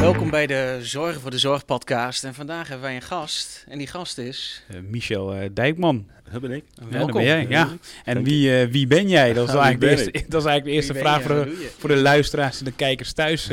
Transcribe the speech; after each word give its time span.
Welkom 0.00 0.30
bij 0.30 0.46
de 0.46 0.78
Zorgen 0.82 1.20
voor 1.20 1.30
de 1.30 1.38
Zorg 1.38 1.64
podcast. 1.64 2.24
En 2.24 2.34
vandaag 2.34 2.68
hebben 2.68 2.86
wij 2.86 2.94
een 2.94 3.02
gast. 3.02 3.64
En 3.68 3.78
die 3.78 3.86
gast 3.86 4.18
is... 4.18 4.62
Uh, 4.70 4.80
Michel 4.88 5.34
uh, 5.34 5.48
Dijkman. 5.52 6.06
Dat 6.32 6.40
ben 6.40 6.50
ik. 6.50 6.64
Ja, 6.90 6.98
dat 6.98 7.12
ben 7.12 7.24
jij. 7.24 7.46
Ja. 7.48 7.68
En 8.04 8.24
wie, 8.24 8.62
uh, 8.62 8.72
wie 8.72 8.86
ben 8.86 9.08
jij? 9.08 9.32
Dat 9.32 9.48
is, 9.48 9.54
eigenlijk, 9.54 9.80
de 9.80 9.88
eerste, 9.88 10.10
dat 10.28 10.40
is 10.40 10.46
eigenlijk 10.48 10.64
de 10.64 10.70
eerste 10.70 10.94
vraag 10.94 11.22
voor 11.22 11.34
de, 11.34 11.70
voor 11.78 11.88
de 11.88 11.96
luisteraars 11.96 12.58
en 12.58 12.64
de 12.64 12.72
kijkers 12.72 13.12
thuis, 13.12 13.46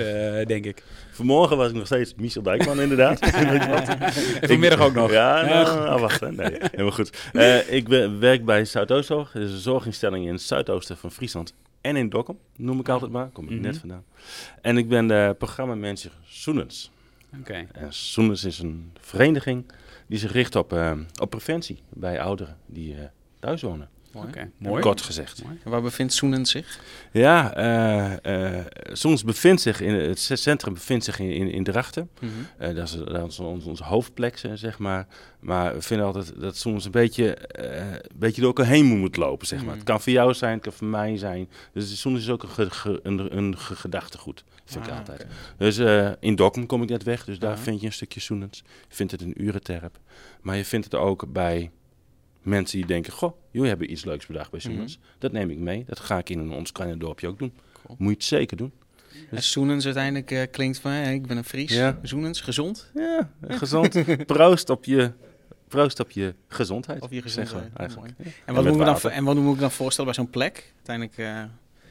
denk 0.47 0.65
ik. 0.65 0.83
Vanmorgen 1.11 1.57
was 1.57 1.69
ik 1.69 1.75
nog 1.75 1.85
steeds 1.85 2.13
Michel 2.15 2.41
Dijkman, 2.41 2.81
inderdaad. 2.81 3.19
en 4.39 4.47
vanmiddag 4.47 4.79
ook 4.79 4.93
nog. 4.93 5.11
Ja, 5.11 5.45
nou, 5.45 5.87
oh, 5.87 5.99
wacht. 5.99 6.21
Nee, 6.21 6.57
helemaal 6.59 6.91
goed. 6.91 7.17
ik 7.67 7.87
werk 8.19 8.45
bij 8.45 8.65
Zuidoostzorg. 8.65 9.31
Dat 9.31 9.41
is 9.41 9.51
een 9.51 9.57
zorginstelling 9.57 10.25
in 10.25 10.33
het 10.33 10.41
zuidoosten 10.41 10.97
van 10.97 11.11
Friesland 11.11 11.53
en 11.85 11.95
in 11.95 12.09
Dokkum, 12.09 12.37
noem 12.55 12.79
ik 12.79 12.89
altijd 12.89 13.11
maar. 13.11 13.29
Kom 13.29 13.43
ik 13.43 13.49
mm 13.49 13.55
-hmm. 13.55 13.65
net 13.65 13.77
vandaan. 13.77 14.03
En 14.61 14.77
ik 14.77 14.87
ben 14.87 15.07
de 15.07 15.35
programmamanager 15.37 16.11
Soenens. 16.23 16.91
Oké. 17.39 17.67
En 17.71 17.93
Soenens 17.93 18.43
is 18.43 18.59
een 18.59 18.91
vereniging 18.99 19.65
die 20.07 20.19
zich 20.19 20.31
richt 20.31 20.55
op, 20.55 20.73
uh, 20.73 20.97
op 21.21 21.29
preventie 21.29 21.79
bij 21.89 22.21
ouderen 22.21 22.57
die 22.65 22.95
uh, 22.95 23.03
thuis 23.39 23.61
wonen. 23.61 23.89
Mooi. 24.15 24.27
Okay. 24.27 24.51
Mooi. 24.57 24.81
Kort 24.81 25.01
gezegd. 25.01 25.43
Mooi. 25.43 25.59
En 25.63 25.71
waar 25.71 25.81
bevindt 25.81 26.13
Soenens 26.13 26.51
zich? 26.51 26.79
Ja, 27.11 27.57
uh, 28.23 28.55
uh, 28.55 28.59
Soenens 28.91 29.23
bevindt 29.23 29.61
zich 29.61 29.81
in 29.81 29.93
het 29.93 30.19
centrum 30.33 30.73
bevindt 30.73 31.05
zich 31.05 31.19
in, 31.19 31.31
in, 31.31 31.51
in 31.51 31.63
Drachten. 31.63 32.09
Mm 32.19 32.29
-hmm. 32.29 32.67
uh, 32.67 32.75
dat 32.75 32.87
is, 32.87 32.91
dat 32.91 33.31
is 33.31 33.39
onze, 33.39 33.69
onze 33.69 33.83
hoofdplek, 33.83 34.37
zeg 34.53 34.79
maar. 34.79 35.07
Maar 35.39 35.73
we 35.73 35.81
vinden 35.81 36.05
altijd 36.05 36.33
dat 36.39 36.57
Soenens 36.57 36.85
een 36.85 36.91
beetje, 36.91 37.37
een 37.59 38.01
beetje 38.15 38.41
door 38.41 38.53
elkaar 38.55 38.71
heen 38.71 38.85
moet 38.85 39.17
lopen, 39.17 39.47
zeg 39.47 39.57
maar. 39.57 39.67
Mm 39.67 39.71
-hmm. 39.71 39.79
Het 39.79 39.89
kan 39.89 40.01
voor 40.01 40.13
jou 40.13 40.33
zijn, 40.33 40.53
het 40.53 40.63
kan 40.63 40.73
voor 40.73 40.87
mij 40.87 41.17
zijn. 41.17 41.49
Dus 41.73 41.99
Soenens 41.99 42.23
is 42.23 42.29
ook 42.29 42.43
een, 42.43 42.49
ge, 42.49 42.69
ge, 42.69 42.99
een, 43.03 43.37
een 43.37 43.57
ge, 43.57 43.75
gedachtegoed, 43.75 44.43
vind 44.65 44.85
ah, 44.85 44.91
ik 44.91 44.97
altijd. 44.97 45.23
Okay. 45.23 45.33
Dus 45.57 45.77
in 46.19 46.35
Dokkum 46.35 46.65
kom 46.65 46.81
ik 46.81 46.89
net 46.89 47.03
weg, 47.03 47.25
dus 47.25 47.39
daar 47.39 47.53
-huh. 47.53 47.63
vind 47.63 47.79
je 47.79 47.85
een 47.85 47.93
stukje 47.93 48.19
Soenens. 48.19 48.63
Je 48.89 48.95
vindt 48.95 49.11
het 49.11 49.21
in 49.21 49.33
Urenterp. 49.43 49.99
Maar 50.41 50.57
je 50.57 50.65
vindt 50.65 50.85
het 50.85 50.95
ook 50.95 51.33
bij 51.33 51.71
mensen 52.45 52.77
die 52.77 52.87
denken, 52.87 53.13
goh, 53.13 53.37
jullie 53.51 53.69
hebben 53.69 53.91
iets 53.91 54.05
leuks 54.05 54.25
bedacht 54.25 54.51
bij 54.51 54.59
Soenens. 54.59 54.97
Mm 54.97 55.03
-hmm. 55.03 55.11
Dat 55.19 55.31
neem 55.31 55.49
ik 55.49 55.57
mee. 55.57 55.83
Dat 55.87 55.99
ga 55.99 56.17
ik 56.17 56.29
in 56.29 56.51
ons 56.51 56.71
kleine 56.71 56.97
dorpje 56.97 57.27
ook 57.27 57.39
doen. 57.39 57.53
Cool. 57.83 57.95
Moet 57.99 58.09
je 58.09 58.15
het 58.15 58.23
zeker 58.23 58.57
doen. 58.57 58.71
Dus... 59.11 59.29
En 59.29 59.43
Soenens 59.43 59.85
uiteindelijk 59.85 60.31
uh, 60.31 60.41
klinkt 60.51 60.79
van, 60.79 60.91
hey, 60.91 61.13
ik 61.13 61.27
ben 61.27 61.37
een 61.37 61.43
Fries. 61.43 61.73
Ja. 61.73 61.99
Soenens, 62.01 62.41
gezond? 62.41 62.91
Ja, 62.93 63.29
gezond. 63.47 64.03
proost 64.25 64.69
op 64.69 64.85
je... 64.85 65.11
Proost 65.67 65.99
op 65.99 66.11
je 66.11 66.35
gezondheid. 66.47 67.01
Op 67.01 67.11
je 67.11 67.21
gezondheid, 67.21 67.73
eigenlijk. 67.73 68.13
Ja. 68.17 68.29
En, 68.45 68.53
wat 68.53 68.65
en, 68.65 68.77
dan, 68.77 69.11
en 69.11 69.23
wat 69.23 69.35
moet 69.35 69.53
ik 69.53 69.59
dan 69.59 69.71
voorstellen 69.71 70.13
bij 70.13 70.23
zo'n 70.23 70.31
plek? 70.31 70.73
Uiteindelijk... 70.75 71.17
Uh... 71.17 71.43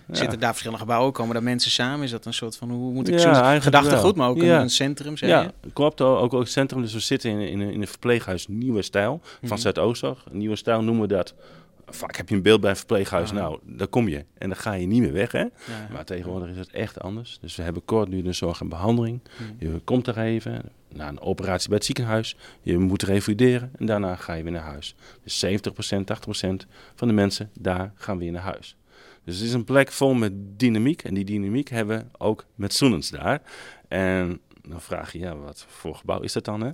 Ja. 0.06 0.14
Zitten 0.14 0.38
daar 0.41 0.50
verschillende 0.50 0.83
gebouwen? 0.83 1.12
Komen 1.12 1.34
daar 1.34 1.42
mensen 1.42 1.70
samen? 1.70 2.05
Is 2.05 2.10
dat 2.10 2.27
een 2.27 2.34
soort 2.34 2.56
van, 2.56 2.70
hoe 2.70 2.92
moet 2.92 3.08
ik 3.08 3.19
ja, 3.19 3.60
gedachten 3.60 3.98
goed, 3.98 4.16
maar 4.16 4.28
ook 4.28 4.42
ja. 4.42 4.61
een 4.61 4.70
centrum, 4.70 5.16
zeg 5.16 5.28
ja, 5.28 5.42
je? 5.42 5.70
klopt. 5.72 6.00
Ook, 6.00 6.33
ook 6.33 6.41
een 6.41 6.46
centrum. 6.46 6.83
Dus 6.83 6.92
we 6.92 7.00
zitten 7.00 7.30
in, 7.30 7.41
in, 7.41 7.61
in 7.61 7.80
een 7.80 7.88
verpleeghuis 7.88 8.46
Nieuwe 8.48 8.83
Stijl 8.83 9.20
van 9.22 9.38
mm 9.41 9.48
-hmm. 9.48 9.58
Zuidoostzorg. 9.58 10.24
Nieuwe 10.30 10.56
Stijl 10.56 10.83
noemen 10.83 11.08
we 11.08 11.14
dat. 11.14 11.34
Vaak 11.86 12.16
heb 12.16 12.28
je 12.28 12.34
een 12.34 12.42
beeld 12.42 12.61
bij 12.61 12.70
een 12.70 12.77
verpleeghuis. 12.77 13.30
Ah. 13.30 13.36
Nou, 13.36 13.58
daar 13.62 13.86
kom 13.86 14.08
je. 14.08 14.24
En 14.38 14.48
dan 14.48 14.58
ga 14.58 14.72
je 14.72 14.86
niet 14.86 15.00
meer 15.00 15.12
weg, 15.12 15.33
hè? 15.33 15.44
Maar 15.92 16.05
tegenwoordig 16.05 16.48
is 16.48 16.56
het 16.56 16.70
echt 16.70 17.00
anders. 17.00 17.39
Dus 17.41 17.56
we 17.56 17.62
hebben 17.62 17.84
kort 17.84 18.08
nu 18.08 18.22
de 18.22 18.33
zorg 18.33 18.61
en 18.61 18.68
behandeling. 18.68 19.20
Mm. 19.39 19.56
Je 19.58 19.80
komt 19.84 20.06
er 20.06 20.18
even, 20.18 20.62
na 20.89 21.08
een 21.08 21.20
operatie 21.20 21.68
bij 21.68 21.77
het 21.77 21.86
ziekenhuis. 21.86 22.36
Je 22.62 22.78
moet 22.78 23.02
revalideren 23.02 23.70
en 23.78 23.86
daarna 23.86 24.16
ga 24.16 24.33
je 24.33 24.42
weer 24.42 24.52
naar 24.52 24.62
huis. 24.62 24.94
Dus 25.22 25.44
70%, 25.44 25.48
80% 25.48 25.50
van 26.94 27.08
de 27.08 27.14
mensen 27.14 27.50
daar 27.58 27.92
gaan 27.94 28.18
weer 28.18 28.33
naar 28.33 28.42
huis. 28.42 28.77
Dus 29.25 29.36
het 29.36 29.47
is 29.47 29.53
een 29.53 29.64
plek 29.64 29.92
vol 29.92 30.14
met 30.14 30.33
dynamiek. 30.58 31.03
En 31.03 31.14
die 31.14 31.25
dynamiek 31.25 31.69
hebben 31.69 31.98
we 31.98 32.25
ook 32.25 32.44
met 32.55 32.75
Soenens 32.75 33.11
daar. 33.11 33.42
En 33.89 34.41
dan 34.69 34.80
vraag 34.80 35.12
je, 35.12 35.19
ja, 35.19 35.36
wat 35.36 35.67
voor 35.69 35.94
gebouw 35.94 36.20
is 36.20 36.33
dat 36.33 36.44
dan? 36.44 36.61
Hè? 36.61 36.70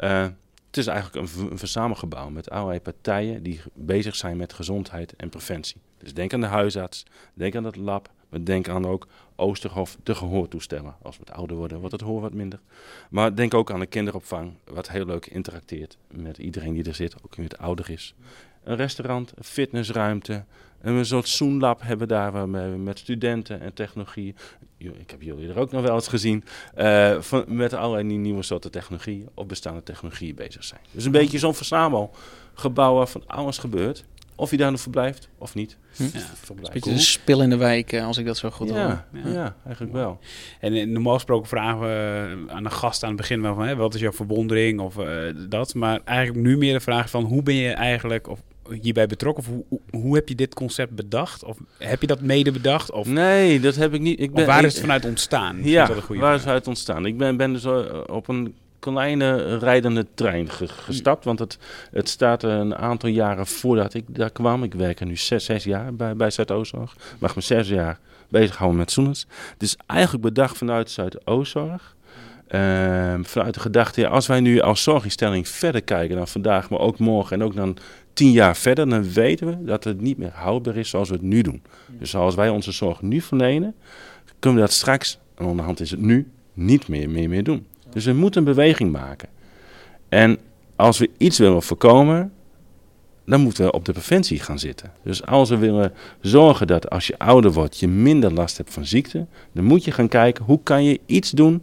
Uh, 0.00 0.28
het 0.66 0.76
is 0.76 0.86
eigenlijk 0.86 1.40
een, 1.50 1.58
verzamelgebouw 1.58 2.30
met 2.30 2.50
allerlei 2.50 2.80
partijen 2.80 3.42
die 3.42 3.60
bezig 3.74 4.16
zijn 4.16 4.36
met 4.36 4.52
gezondheid 4.52 5.16
en 5.16 5.28
preventie. 5.28 5.76
Dus 5.98 6.14
denk 6.14 6.32
aan 6.32 6.40
de 6.40 6.46
huisarts, 6.46 7.04
denk 7.34 7.56
aan 7.56 7.64
het 7.64 7.76
lab, 7.76 8.10
maar 8.28 8.44
denk 8.44 8.68
aan 8.68 8.86
ook 8.86 9.06
Oosterhof, 9.36 9.96
de 10.02 10.14
gehoortoestellen. 10.14 10.94
Als 11.02 11.16
we 11.16 11.22
het 11.26 11.34
ouder 11.34 11.56
worden, 11.56 11.78
wordt 11.78 11.92
het 11.92 12.02
hoor 12.02 12.20
wat 12.20 12.34
minder. 12.34 12.60
Maar 13.10 13.34
denk 13.34 13.54
ook 13.54 13.70
aan 13.70 13.80
de 13.80 13.86
kinderopvang, 13.86 14.52
wat 14.64 14.90
heel 14.90 15.06
leuk 15.06 15.26
interacteert 15.26 15.96
met 16.10 16.38
iedereen 16.38 16.74
die 16.74 16.84
er 16.84 16.94
zit, 16.94 17.16
ook 17.24 17.36
nu 17.36 17.44
het 17.44 17.58
ouder 17.58 17.90
is. 17.90 18.14
Een 18.62 18.76
restaurant, 18.76 19.32
een 19.36 19.44
fitnessruimte, 19.44 20.44
en 20.84 20.94
een 20.94 21.06
soort 21.06 21.28
Zoomlab 21.28 21.80
hebben 21.82 22.08
daar 22.08 22.32
waarmee 22.32 22.70
we 22.70 22.76
met 22.76 22.98
studenten 22.98 23.60
en 23.60 23.74
technologie. 23.74 24.34
Ik 24.78 25.10
heb 25.10 25.22
jullie 25.22 25.48
er 25.48 25.58
ook 25.58 25.72
nog 25.72 25.82
wel 25.82 25.94
eens 25.94 26.08
gezien. 26.08 26.44
Uh, 26.78 27.20
van, 27.20 27.44
met 27.46 27.72
allerlei 27.72 28.18
nieuwe 28.18 28.42
soorten 28.42 28.70
technologie 28.70 29.26
of 29.34 29.46
bestaande 29.46 29.82
technologieën 29.82 30.34
bezig 30.34 30.64
zijn. 30.64 30.80
Dus 30.90 31.04
een 31.04 31.12
beetje 31.12 31.38
zo'n 31.38 31.54
verzamelgebouw 31.54 32.94
waar 32.94 33.08
van 33.08 33.22
alles 33.26 33.58
gebeurt. 33.58 34.04
Of 34.36 34.50
je 34.50 34.56
daar 34.56 34.70
nog 34.70 34.80
verblijft 34.80 35.28
of 35.38 35.54
niet. 35.54 35.76
Hm? 35.96 36.02
Ja, 36.02 36.08
een 36.48 36.72
beetje 36.72 36.90
een 36.90 36.98
spil 36.98 37.42
in 37.42 37.50
de 37.50 37.56
wijk, 37.56 37.94
als 37.94 38.18
ik 38.18 38.26
dat 38.26 38.36
zo 38.36 38.50
goed 38.50 38.68
ja, 38.68 38.74
hoor. 38.74 39.22
Ja, 39.24 39.30
ja, 39.30 39.56
eigenlijk 39.64 39.94
wel. 39.94 40.18
En 40.60 40.92
normaal 40.92 41.14
gesproken 41.14 41.48
vragen 41.48 41.80
we 41.80 42.36
aan 42.48 42.64
een 42.64 42.72
gast 42.72 43.02
aan 43.02 43.08
het 43.08 43.18
begin 43.18 43.42
wel 43.42 43.54
van... 43.54 43.66
Hè, 43.66 43.76
wat 43.76 43.94
is 43.94 44.00
jouw 44.00 44.12
verwondering 44.12 44.80
of 44.80 44.96
uh, 44.96 45.06
dat. 45.48 45.74
Maar 45.74 46.00
eigenlijk 46.04 46.46
nu 46.46 46.56
meer 46.56 46.72
de 46.72 46.80
vraag 46.80 47.10
van 47.10 47.24
hoe 47.24 47.42
ben 47.42 47.54
je 47.54 47.70
eigenlijk... 47.70 48.28
Of, 48.28 48.40
hierbij 48.80 49.06
betrokken? 49.06 49.44
Of 49.44 49.50
hoe, 49.50 49.80
hoe 49.90 50.14
heb 50.14 50.28
je 50.28 50.34
dit 50.34 50.54
concept 50.54 50.94
bedacht? 50.94 51.44
Of 51.44 51.58
heb 51.78 52.00
je 52.00 52.06
dat 52.06 52.20
mede 52.20 52.52
bedacht? 52.52 52.90
Of, 52.90 53.06
nee, 53.06 53.60
dat 53.60 53.74
heb 53.74 53.94
ik 53.94 54.00
niet. 54.00 54.20
Ik 54.20 54.32
ben, 54.32 54.46
waar 54.46 54.60
ik, 54.60 54.66
is 54.66 54.72
het 54.72 54.80
vanuit 54.80 55.04
ontstaan? 55.04 55.58
Ja, 55.62 55.90
waar 56.08 56.34
is 56.34 56.40
het 56.40 56.50
uit 56.50 56.66
ontstaan? 56.66 57.06
Ik 57.06 57.18
ben, 57.18 57.36
ben 57.36 57.52
dus 57.52 57.66
op 58.06 58.28
een 58.28 58.54
kleine 58.78 59.58
rijdende 59.58 60.06
trein 60.14 60.50
ge 60.50 60.68
gestapt. 60.68 61.24
Want 61.24 61.38
het, 61.38 61.58
het 61.90 62.08
staat 62.08 62.42
een 62.42 62.76
aantal 62.76 63.08
jaren 63.08 63.46
voordat 63.46 63.94
ik 63.94 64.04
daar 64.06 64.30
kwam. 64.30 64.62
Ik 64.62 64.74
werk 64.74 65.00
er 65.00 65.06
nu 65.06 65.16
zes, 65.16 65.44
zes 65.44 65.64
jaar 65.64 65.94
bij, 65.94 66.16
bij 66.16 66.30
Zuidoostzorg. 66.30 66.96
Mag 67.18 67.34
me 67.34 67.40
zes 67.40 67.68
jaar 67.68 67.98
bezighouden 68.28 68.78
met 68.78 68.90
Soenens. 68.90 69.26
Het 69.52 69.62
is 69.62 69.76
eigenlijk 69.86 70.22
bedacht 70.22 70.58
vanuit 70.58 70.90
Zuidoostzorg. 70.90 71.94
Uh, 72.48 73.14
vanuit 73.22 73.54
de 73.54 73.60
gedachte, 73.60 74.00
ja, 74.00 74.08
als 74.08 74.26
wij 74.26 74.40
nu 74.40 74.60
als 74.60 74.82
zorginstelling 74.82 75.48
verder 75.48 75.82
kijken 75.82 76.16
dan 76.16 76.28
vandaag, 76.28 76.70
maar 76.70 76.78
ook 76.78 76.98
morgen 76.98 77.40
en 77.40 77.46
ook 77.46 77.54
dan 77.56 77.76
tien 78.14 78.30
jaar 78.30 78.56
verder, 78.56 78.88
dan 78.88 79.12
weten 79.12 79.46
we 79.46 79.64
dat 79.64 79.84
het 79.84 80.00
niet 80.00 80.18
meer 80.18 80.32
houdbaar 80.34 80.76
is 80.76 80.88
zoals 80.88 81.08
we 81.08 81.14
het 81.14 81.22
nu 81.22 81.42
doen. 81.42 81.62
Dus 81.98 82.10
zoals 82.10 82.34
wij 82.34 82.48
onze 82.48 82.72
zorg 82.72 83.02
nu 83.02 83.20
verlenen, 83.20 83.74
kunnen 84.38 84.60
we 84.60 84.66
dat 84.66 84.76
straks, 84.76 85.18
en 85.34 85.44
onderhand 85.44 85.80
is 85.80 85.90
het 85.90 86.00
nu, 86.00 86.30
niet 86.52 86.88
meer, 86.88 87.10
meer, 87.10 87.28
meer 87.28 87.44
doen. 87.44 87.66
Dus 87.90 88.04
we 88.04 88.12
moeten 88.12 88.40
een 88.40 88.54
beweging 88.54 88.92
maken. 88.92 89.28
En 90.08 90.38
als 90.76 90.98
we 90.98 91.10
iets 91.16 91.38
willen 91.38 91.62
voorkomen, 91.62 92.32
dan 93.26 93.40
moeten 93.40 93.64
we 93.64 93.72
op 93.72 93.84
de 93.84 93.92
preventie 93.92 94.38
gaan 94.40 94.58
zitten. 94.58 94.92
Dus 95.02 95.26
als 95.26 95.48
we 95.48 95.56
willen 95.56 95.92
zorgen 96.20 96.66
dat 96.66 96.90
als 96.90 97.06
je 97.06 97.18
ouder 97.18 97.52
wordt, 97.52 97.78
je 97.78 97.88
minder 97.88 98.32
last 98.32 98.56
hebt 98.56 98.72
van 98.72 98.86
ziekte, 98.86 99.26
dan 99.52 99.64
moet 99.64 99.84
je 99.84 99.90
gaan 99.90 100.08
kijken 100.08 100.44
hoe 100.44 100.60
kan 100.62 100.84
je 100.84 101.00
iets 101.06 101.30
doen 101.30 101.62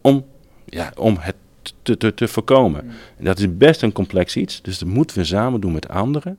om, 0.00 0.24
ja, 0.64 0.92
om 0.96 1.16
het 1.18 1.34
te, 1.82 1.96
te, 1.96 2.14
te 2.14 2.28
voorkomen. 2.28 2.80
En 3.16 3.24
dat 3.24 3.38
is 3.38 3.56
best 3.56 3.82
een 3.82 3.92
complex 3.92 4.36
iets, 4.36 4.62
dus 4.62 4.78
dat 4.78 4.88
moeten 4.88 5.16
we 5.16 5.24
samen 5.24 5.60
doen 5.60 5.72
met 5.72 5.88
anderen. 5.88 6.38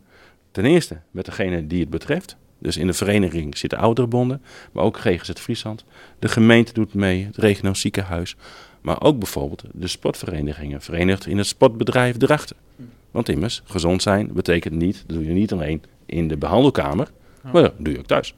Ten 0.52 0.66
eerste 0.66 1.00
met 1.12 1.26
degene 1.26 1.68
die 1.68 1.80
het 1.80 1.90
betreft. 1.90 2.36
Dus 2.60 2.78
in 2.78 2.88
de 2.88 2.94
vereniging 2.94 3.58
zitten 3.58 3.80
ouderenbonden, 3.80 4.42
maar 4.72 4.84
ook 4.84 4.98
GGZ 4.98 5.32
Friesland. 5.32 5.84
De 6.20 6.28
gemeente 6.28 6.74
doet 6.74 6.94
mee, 6.94 7.26
het 7.26 7.38
regionaal 7.38 7.76
ziekenhuis. 7.76 8.36
Maar 8.82 9.02
ook 9.02 9.20
bijvoorbeeld 9.20 9.64
de 9.74 9.88
sportverenigingen, 9.88 10.82
verenigd 10.82 11.26
in 11.26 11.38
het 11.38 11.48
sportbedrijf 11.48 12.18
Drachten. 12.18 12.56
Want 13.12 13.30
immers, 13.30 13.62
gezond 13.66 14.02
zijn 14.02 14.30
betekent 14.34 14.74
niet, 14.74 15.04
dat 15.08 15.16
doe 15.16 15.26
je 15.26 15.32
niet 15.32 15.52
alleen 15.52 15.84
in 16.06 16.28
de 16.28 16.38
behandelkamer, 16.38 17.12
maar 17.42 17.62
dat 17.62 17.74
doe 17.78 17.94
je 17.94 18.00
ook 18.00 18.06
thuis. 18.06 18.36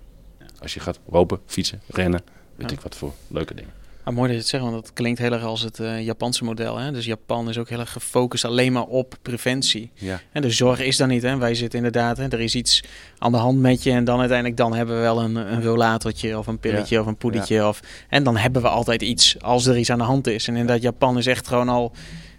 Als 0.59 0.73
je 0.73 0.79
gaat 0.79 0.99
lopen, 1.05 1.39
fietsen, 1.45 1.81
rennen, 1.87 2.21
weet 2.55 2.71
ik 2.71 2.81
wat 2.81 2.95
voor 2.95 3.13
leuke 3.27 3.53
dingen. 3.53 3.82
Ah, 4.03 4.13
mooi 4.13 4.27
dat 4.27 4.35
je 4.35 4.41
het 4.41 4.47
zegt, 4.47 4.63
want 4.63 4.75
dat 4.75 4.93
klinkt 4.93 5.19
heel 5.19 5.31
erg 5.31 5.43
als 5.43 5.61
het 5.61 5.79
uh, 5.79 6.01
Japanse 6.01 6.43
model. 6.43 6.77
Hè? 6.77 6.91
Dus 6.91 7.05
Japan 7.05 7.49
is 7.49 7.57
ook 7.57 7.69
heel 7.69 7.79
erg 7.79 7.91
gefocust 7.91 8.45
alleen 8.45 8.71
maar 8.71 8.85
op 8.85 9.15
preventie. 9.21 9.91
Ja. 9.93 10.21
En 10.31 10.41
de 10.41 10.49
zorg 10.49 10.79
is 10.79 10.97
dan 10.97 11.07
niet. 11.07 11.21
Hè? 11.21 11.37
Wij 11.37 11.55
zitten 11.55 11.77
inderdaad, 11.77 12.17
hè? 12.17 12.27
er 12.27 12.39
is 12.39 12.55
iets 12.55 12.83
aan 13.17 13.31
de 13.31 13.37
hand 13.37 13.59
met 13.59 13.83
je. 13.83 13.91
En 13.91 14.03
dan 14.03 14.19
uiteindelijk 14.19 14.57
dan 14.57 14.73
hebben 14.73 14.95
we 14.95 15.01
wel 15.01 15.21
een, 15.21 15.35
een 15.35 15.63
rollatortje 15.63 16.37
of 16.37 16.47
een 16.47 16.59
pilletje 16.59 16.95
ja. 16.95 17.01
of 17.01 17.07
een 17.07 17.17
poedertje. 17.17 17.55
Ja. 17.55 17.67
Of, 17.67 17.79
en 18.09 18.23
dan 18.23 18.37
hebben 18.37 18.61
we 18.61 18.67
altijd 18.67 19.01
iets 19.01 19.41
als 19.41 19.65
er 19.65 19.77
iets 19.77 19.89
aan 19.89 19.97
de 19.97 20.03
hand 20.03 20.27
is. 20.27 20.47
En 20.47 20.55
inderdaad, 20.55 20.81
Japan 20.81 21.17
is 21.17 21.27
echt 21.27 21.47
gewoon 21.47 21.69
al 21.69 21.91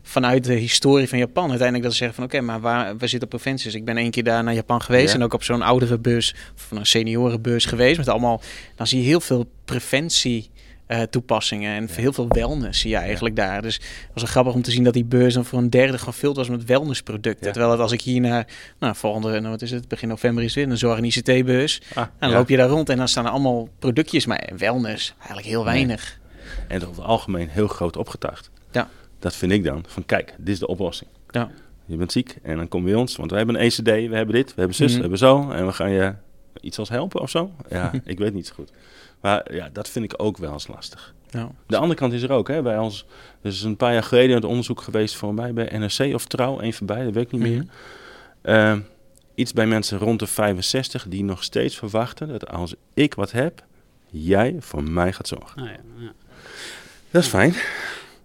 vanuit 0.03 0.45
de 0.45 0.55
historie 0.55 1.09
van 1.09 1.19
Japan 1.19 1.49
uiteindelijk 1.49 1.83
dat 1.83 1.93
ze 1.93 1.99
zeggen 1.99 2.17
van 2.17 2.25
oké, 2.25 2.35
okay, 2.35 2.47
maar 2.47 2.61
waar, 2.61 2.97
we 2.97 3.07
zitten 3.07 3.23
op 3.23 3.29
preventie. 3.29 3.65
Dus 3.65 3.75
ik 3.75 3.85
ben 3.85 3.97
één 3.97 4.11
keer 4.11 4.25
daar 4.25 4.45
naar 4.45 4.55
Japan 4.55 4.83
geweest 4.83 5.13
ja. 5.13 5.19
en 5.19 5.25
ook 5.25 5.33
op 5.33 5.43
zo'n 5.43 5.63
oudere 5.63 5.99
bus 5.99 6.35
of 6.55 6.71
een 6.71 6.87
seniorenbus 6.87 7.65
geweest 7.65 7.99
met 7.99 8.09
allemaal, 8.09 8.41
dan 8.77 8.87
zie 8.87 8.99
je 8.99 9.05
heel 9.05 9.21
veel 9.21 9.47
preventie 9.65 10.51
uh, 10.99 11.03
toepassingen 11.03 11.75
en 11.75 11.83
ja. 11.83 11.95
heel 11.95 12.13
veel 12.13 12.29
wellness 12.29 12.81
zie 12.81 12.91
je 12.91 12.97
eigenlijk 12.97 13.39
ja. 13.39 13.47
daar. 13.47 13.63
Dus 13.63 13.75
het 13.75 14.11
was 14.13 14.23
wel 14.23 14.31
grappig 14.33 14.55
om 14.55 14.63
te 14.63 14.71
zien 14.71 14.85
dat 14.85 14.93
die 14.93 15.05
beurs 15.05 15.35
dan 15.35 15.45
voor 15.45 15.59
een 15.59 15.71
derde 15.71 15.99
gevuld 15.99 16.37
was 16.37 16.49
met 16.49 16.65
wellnessproducten. 16.65 17.53
Terwijl 17.53 17.71
het 17.73 17.81
als 17.81 17.93
ik 17.93 18.01
hier 18.01 18.21
naar, 18.21 18.47
nou 18.79 18.95
volgende, 18.95 19.29
nou, 19.41 19.51
wat 19.51 19.63
is 19.63 19.71
het, 19.71 19.89
begin 19.89 20.09
november 20.09 20.45
is 20.45 20.55
weer 20.55 20.71
een 20.71 20.79
zorg- 20.79 20.99
en 20.99 21.05
ICT-beurs. 21.05 21.81
Ah, 21.95 22.03
en 22.03 22.11
dan 22.19 22.31
loop 22.31 22.49
je 22.49 22.57
daar 22.57 22.69
rond 22.69 22.89
en 22.89 22.97
dan 22.97 23.09
staan 23.09 23.25
er 23.25 23.31
allemaal 23.31 23.69
productjes, 23.79 24.27
maar 24.27 24.51
wellness 24.57 25.15
eigenlijk 25.19 25.47
heel 25.47 25.65
weinig. 25.65 26.19
En 26.69 26.77
over 26.87 26.97
het 26.97 27.05
algemeen 27.05 27.49
heel 27.49 27.69
groot 27.69 27.97
opgetuigd. 27.97 28.51
Ja. 28.71 28.89
Dat 29.19 29.35
vind 29.37 29.53
ik 29.53 29.65
dan, 29.65 29.85
van 29.87 30.07
kijk, 30.07 30.35
dit 30.39 30.49
is 30.49 30.59
de 30.59 30.67
oplossing. 30.67 31.11
Ja. 31.31 31.51
Je 31.87 31.97
bent 31.97 32.13
ziek 32.13 32.37
en 32.43 32.57
dan 32.57 32.69
kom 32.69 32.81
je 32.85 32.91
bij 32.91 33.01
ons, 33.01 33.17
want 33.17 33.31
we 33.31 33.37
hebben 33.37 33.55
een 33.55 33.61
ECD, 33.61 33.85
we 33.85 34.17
hebben 34.17 34.35
dit, 34.35 34.47
we 34.47 34.55
hebben 34.57 34.75
zus, 34.77 34.87
Mhm. 34.87 34.95
we 34.95 35.01
hebben 35.01 35.19
zo. 35.19 35.51
En 35.51 35.67
we 35.67 35.73
gaan 35.73 35.91
je 35.91 36.15
iets 36.61 36.79
als 36.79 36.89
helpen 36.89 37.21
of 37.21 37.31
zo. 37.31 37.51
Ja, 37.69 37.93
ik 38.05 38.19
weet 38.19 38.35
niet 38.35 38.47
zo 38.47 38.55
goed. 38.55 38.73
Maar 39.21 39.55
ja, 39.55 39.69
dat 39.73 39.89
vind 39.89 40.05
ik 40.05 40.23
ook 40.23 40.37
wel 40.37 40.53
eens 40.53 40.67
lastig. 40.67 41.15
Ja. 41.31 41.51
De 41.67 41.77
andere 41.77 41.99
kant 41.99 42.13
is 42.13 42.23
er 42.23 42.33
ook. 42.33 42.49
Hè, 42.49 42.63
bij 42.63 42.79
ons, 42.79 43.07
er 43.43 43.51
is 43.51 43.63
een 43.63 43.77
paar 43.77 43.93
jaar 43.93 44.03
geleden 44.03 44.35
het 44.35 44.45
onderzoek 44.45 44.81
geweest 44.81 45.15
voor 45.15 45.35
mij 45.35 45.53
bij 45.53 45.79
NRC 45.79 46.15
of 46.15 46.25
Trouw, 46.27 46.61
een 46.61 46.75
van 46.75 46.87
beide, 46.87 47.05
dat 47.05 47.15
weet 47.15 47.25
ik 47.25 47.33
niet 47.33 47.41
meer. 47.41 47.63
Mhm. 47.63 47.67
Eh, 48.41 48.77
iets 49.35 49.53
bij 49.53 49.67
mensen 49.67 49.99
rond 49.99 50.19
de 50.19 50.27
65 50.27 51.07
die 51.09 51.25
nog 51.25 51.45
steeds 51.45 51.77
verwachten 51.77 52.29
dat 52.29 52.49
als 52.49 52.75
ik 52.95 53.15
wat 53.15 53.31
heb, 53.31 53.65
jij 54.11 54.57
voor 54.61 54.83
mij 54.83 55.13
gaat 55.13 55.29
zorgen. 55.29 55.65
Ja, 55.65 55.71
ja. 55.99 56.13
Dat 57.11 57.23
is 57.23 57.29
fijn. 57.29 57.55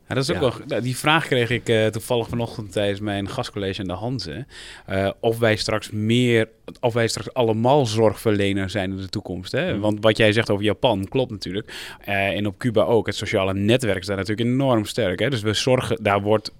Ja, 0.10 0.16
dat 0.16 0.24
is 0.24 0.30
ook 0.30 0.36
Ja. 0.36 0.42
wel. 0.42 0.68
nou, 0.68 0.82
Die 0.82 0.98
vraag 0.98 1.26
kreeg 1.28 1.50
ik 1.50 1.70
eh, 1.70 1.86
toevallig 1.86 2.28
vanochtend 2.30 2.72
tijdens 2.72 3.00
mijn 3.00 3.30
gastcollege 3.30 3.82
aan 3.82 3.88
de 3.88 3.94
Hanze. 3.94 4.46
Eh, 4.86 5.10
of 5.20 5.40
wij 5.40 5.56
straks 5.56 5.92
meer, 5.92 6.50
of 6.80 6.94
wij 6.94 7.08
straks 7.08 7.34
allemaal 7.34 7.86
zorgverlener 7.86 8.70
zijn 8.70 8.92
in 8.92 8.98
de 8.98 9.10
toekomst. 9.10 9.52
Hè? 9.52 9.72
Mhm. 9.72 9.80
Want 9.80 9.98
wat 10.02 10.18
jij 10.18 10.32
zegt 10.32 10.50
over 10.50 10.64
Japan 10.64 11.08
klopt 11.08 11.32
natuurlijk. 11.32 11.96
Eh, 12.00 12.28
en 12.28 12.46
op 12.48 12.58
Cuba 12.58 12.84
ook. 12.84 13.06
Het 13.06 13.16
sociale 13.16 13.54
netwerk 13.54 14.00
is 14.00 14.06
daar 14.06 14.18
natuurlijk 14.18 14.48
enorm 14.50 14.86
sterk. 14.86 15.20
Hè? 15.20 15.30
Dus 15.30 15.42
we 15.42 15.54
zorgen, 15.54 16.04
daar 16.04 16.22
wordt. 16.22 16.52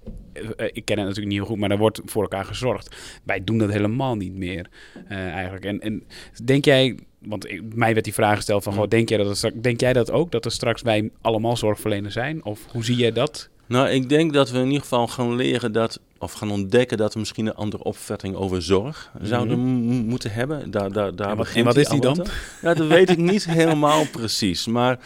ik 0.72 0.84
ken 0.84 0.96
het 0.98 1.06
natuurlijk 1.06 1.26
niet 1.26 1.36
heel 1.38 1.46
goed, 1.46 1.58
maar 1.58 1.68
daar 1.68 1.78
wordt 1.78 2.00
voor 2.04 2.22
elkaar 2.22 2.44
gezorgd. 2.44 2.96
Wij 3.24 3.44
doen 3.44 3.58
dat 3.58 3.70
helemaal 3.72 4.14
niet 4.16 4.34
meer 4.34 4.66
eigenlijk. 5.08 5.64
En, 5.64 5.80
en 5.80 6.04
denk 6.44 6.64
jij, 6.64 6.98
want 7.20 7.50
ik- 7.50 7.74
mij 7.74 7.92
werd 7.92 8.04
die 8.04 8.14
vraag 8.14 8.36
gesteld 8.36 8.62
van, 8.62 8.72
Mhm. 8.72 8.80
goh, 8.80 8.90
denk, 8.90 9.08
jij 9.08 9.18
dat 9.18 9.36
straks, 9.36 9.54
denk 9.60 9.80
jij 9.80 9.92
dat 9.92 10.10
ook, 10.10 10.30
dat 10.32 10.44
er 10.44 10.50
straks 10.52 10.82
wij 10.82 11.10
allemaal 11.20 11.56
zorgverleners 11.56 12.14
zijn? 12.14 12.44
Of 12.44 12.60
hoe 12.72 12.84
zie 12.84 12.96
jij 12.96 13.12
dat? 13.12 13.48
Nou, 13.66 13.88
ik 13.88 14.08
denk 14.08 14.32
dat 14.32 14.50
we 14.50 14.58
in 14.58 14.66
ieder 14.66 14.80
geval 14.80 15.08
gaan 15.08 15.34
leren 15.36 15.72
dat, 15.72 16.00
of 16.18 16.32
gaan 16.32 16.50
ontdekken 16.50 16.96
dat 16.96 17.12
we 17.12 17.18
misschien 17.18 17.46
een 17.46 17.54
andere 17.54 17.82
opvatting 17.84 18.34
over 18.34 18.62
zorg 18.62 19.12
zouden 19.22 19.58
m- 19.58 20.04
moeten 20.06 20.32
hebben. 20.32 20.70
Daar, 20.70 20.92
daar, 20.92 21.14
daar 21.16 21.30
En 21.30 21.36
wat- 21.36 21.46
begint 21.46 21.58
en 21.58 21.64
wat 21.64 21.76
is 21.76 21.88
die 21.88 22.00
dan? 22.00 22.26
Ja, 22.62 22.74
dat 22.74 22.86
weet 22.86 23.10
ik 23.10 23.18
niet 23.18 23.44
helemaal 23.60 24.04
precies. 24.12 24.66
Maar 24.66 24.98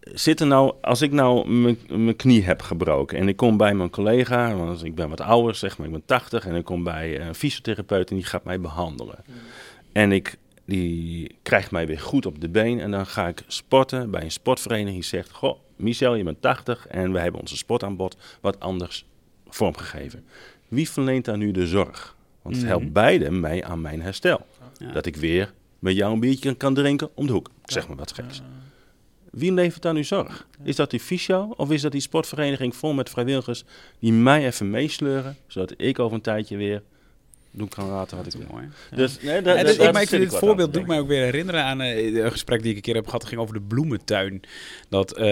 zit 0.00 0.40
er 0.40 0.46
nou, 0.46 0.72
als 0.80 1.02
ik 1.02 1.12
nou 1.12 1.48
mijn- 1.50 2.16
knie 2.16 2.42
heb 2.44 2.62
gebroken 2.62 3.18
en 3.18 3.28
ik 3.28 3.36
kom 3.36 3.56
bij 3.56 3.74
mijn 3.74 3.90
collega, 3.90 4.54
want 4.54 4.84
ik 4.84 4.94
ben 4.94 5.08
wat 5.08 5.20
ouder, 5.20 5.54
zeg 5.54 5.78
maar, 5.78 5.86
ik 5.86 5.92
ben 5.92 6.02
80, 6.06 6.46
en 6.46 6.54
ik 6.54 6.64
kom 6.64 6.84
bij 6.84 7.20
een 7.20 7.34
fysiotherapeut 7.34 8.10
en 8.10 8.16
die 8.16 8.24
gaat 8.24 8.44
mij 8.44 8.60
behandelen. 8.60 9.18
En 9.92 10.12
ik, 10.12 10.36
die 10.66 11.36
krijgt 11.42 11.70
mij 11.70 11.86
weer 11.86 12.00
goed 12.00 12.26
op 12.26 12.40
de 12.40 12.48
been 12.48 12.80
en 12.80 12.90
dan 12.90 13.06
ga 13.06 13.28
ik 13.28 13.42
sporten 13.46 14.10
bij 14.10 14.22
een 14.22 14.30
sportvereniging 14.30 14.94
die 14.94 15.04
zegt, 15.04 15.30
goh, 15.30 15.58
Michel, 15.76 16.14
je 16.14 16.24
bent 16.24 16.40
80 16.42 16.86
en 16.86 17.12
we 17.12 17.18
hebben 17.18 17.40
onze 17.40 17.56
sportaanbod 17.56 18.16
wat 18.40 18.60
anders 18.60 19.06
vormgegeven. 19.48 20.24
Wie 20.68 20.90
verleent 20.90 21.24
daar 21.24 21.36
nu 21.36 21.50
de 21.50 21.66
zorg? 21.66 22.16
Want 22.42 22.54
het 22.56 22.64
Mhm. 22.64 22.74
helpt 22.74 22.92
beide 22.92 23.30
mij 23.30 23.64
aan 23.64 23.80
mijn 23.80 24.02
herstel. 24.02 24.46
Ja. 24.78 24.92
Dat 24.92 25.06
ik 25.06 25.16
weer 25.16 25.52
met 25.78 25.94
jou 25.96 26.12
een 26.12 26.20
biertje 26.20 26.54
kan 26.54 26.74
drinken 26.74 27.10
om 27.14 27.26
de 27.26 27.32
hoek. 27.32 27.50
Zeg 27.64 27.88
maar 27.88 27.96
wat 27.96 28.12
geks. 28.12 28.42
Wie 29.30 29.52
levert 29.52 29.82
daar 29.82 29.94
nu 29.94 30.04
zorg? 30.04 30.46
Is 30.62 30.76
dat 30.76 30.90
die 30.90 31.00
fysio 31.00 31.54
of 31.56 31.70
is 31.70 31.80
dat 31.82 31.92
die 31.92 32.00
sportvereniging 32.00 32.76
vol 32.76 32.92
met 32.92 33.10
vrijwilligers 33.10 33.64
die 33.98 34.12
mij 34.12 34.46
even 34.46 34.70
meesleuren, 34.70 35.36
zodat 35.46 35.74
ik 35.76 35.98
over 35.98 36.16
een 36.16 36.22
tijdje 36.22 36.56
weer 36.56 36.82
doen 37.56 37.68
kan 37.68 37.88
laten 37.88 38.16
wat 38.16 38.26
ik 38.26 38.32
Dat 38.32 38.40
wil? 38.40 38.50
mooi. 38.52 38.68
Dus, 38.94 39.20
nee, 39.20 39.34
Ja, 39.34 39.40
dat, 39.40 39.58
dus 39.66 39.76
dat- 39.76 39.86
ik, 39.86 39.92
maar 39.92 40.02
ik 40.02 40.08
zit 40.08 40.18
vind 40.18 40.30
dit 40.30 40.38
voorbeeld 40.40 40.72
doet 40.74 40.86
mij 40.86 40.98
ook 40.98 41.08
weer 41.08 41.22
herinneren 41.22 41.62
aan 41.64 41.80
eh, 41.80 42.14
een 42.24 42.30
gesprek 42.30 42.60
die 42.62 42.70
ik 42.70 42.76
een 42.76 42.82
keer 42.82 42.94
heb 42.94 43.04
gehad. 43.04 43.20
Het 43.20 43.30
ging 43.30 43.40
over 43.42 43.54
de 43.54 43.60
bloementuin. 43.60 44.40
Dat 44.88 45.16
ehm, 45.16 45.26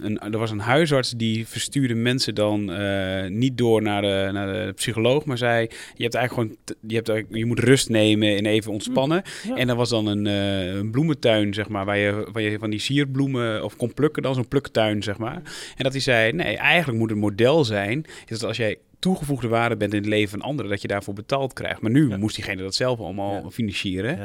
een, 0.00 0.18
er 0.18 0.38
was 0.38 0.50
een 0.50 0.58
huisarts 0.58 1.10
die 1.10 1.46
verstuurde 1.48 1.94
mensen 1.94 2.34
dan 2.34 2.72
eh, 2.72 3.28
niet 3.30 3.58
door 3.58 3.82
naar 3.82 4.02
de, 4.02 4.28
naar 4.32 4.52
de 4.66 4.72
psycholoog, 4.72 5.24
maar 5.24 5.38
zei: 5.38 5.60
je 5.94 6.02
hebt 6.02 6.14
eigenlijk 6.14 6.32
gewoon, 6.48 6.76
je, 6.88 6.94
hebt, 6.94 7.08
eigenlijk- 7.08 7.38
je 7.38 7.46
moet 7.46 7.58
rust 7.58 7.88
nemen 7.88 8.36
en 8.36 8.46
even 8.46 8.72
ontspannen. 8.72 9.22
Ja. 9.48 9.56
En 9.56 9.68
er 9.68 9.74
was 9.76 9.88
dan 9.88 10.06
een, 10.06 10.26
eh, 10.26 10.66
een 10.74 10.90
bloementuin, 10.90 11.54
zeg 11.54 11.68
maar, 11.68 11.84
waar 11.84 11.98
je, 11.98 12.28
waar 12.32 12.42
je 12.42 12.58
van 12.58 12.70
die 12.70 12.78
sierbloemen 12.80 13.64
of 13.64 13.76
kon 13.76 13.94
plukken, 13.94 14.22
dan 14.22 14.34
zo'n 14.34 14.48
pluktuin, 14.48 15.02
zeg 15.02 15.18
maar. 15.18 15.34
En 15.76 15.82
dat 15.84 15.92
hij 15.92 16.00
zei: 16.00 16.32
nee, 16.32 16.56
eigenlijk 16.56 16.98
moet 16.98 17.10
het 17.10 17.18
model 17.18 17.64
zijn, 17.64 18.04
is 18.26 18.38
dat 18.38 18.48
als 18.48 18.56
jij 18.56 18.78
toegevoegde 19.04 19.48
waarde 19.48 19.76
bent 19.76 19.92
in 19.92 19.98
het 19.98 20.08
leven 20.08 20.28
van 20.38 20.48
anderen, 20.48 20.70
dat 20.70 20.82
je 20.82 20.88
daarvoor 20.88 21.14
betaald 21.14 21.52
krijgt. 21.52 21.80
Maar 21.80 21.90
nu 21.90 22.08
Ja. 22.08 22.16
moest 22.16 22.34
diegene 22.36 22.62
dat 22.62 22.74
zelf 22.74 22.98
allemaal 22.98 23.42
Ja. 23.42 23.50
financieren. 23.50 24.16
Ja. 24.18 24.24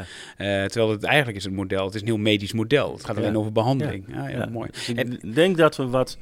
Eh, 0.64 0.66
terwijl 0.70 0.92
het 0.92 1.04
eigenlijk 1.04 1.38
is 1.38 1.44
het 1.44 1.54
model, 1.54 1.86
het 1.86 1.96
is 1.96 2.02
een 2.02 2.08
heel 2.08 2.18
medisch 2.18 2.54
model. 2.54 2.94
Het 2.94 3.06
gaat 3.06 3.18
alleen 3.18 3.38
over 3.38 3.52
behandeling. 3.52 4.04
Ja, 4.08 4.24
heel 4.24 4.40
Ja. 4.40 4.50
mooi. 4.52 4.70
Dus 4.72 4.90
ik 4.90 4.98
En- 4.98 5.20
denk 5.34 5.58
dat 5.58 5.76
we 5.78 5.88
wat, 5.88 6.18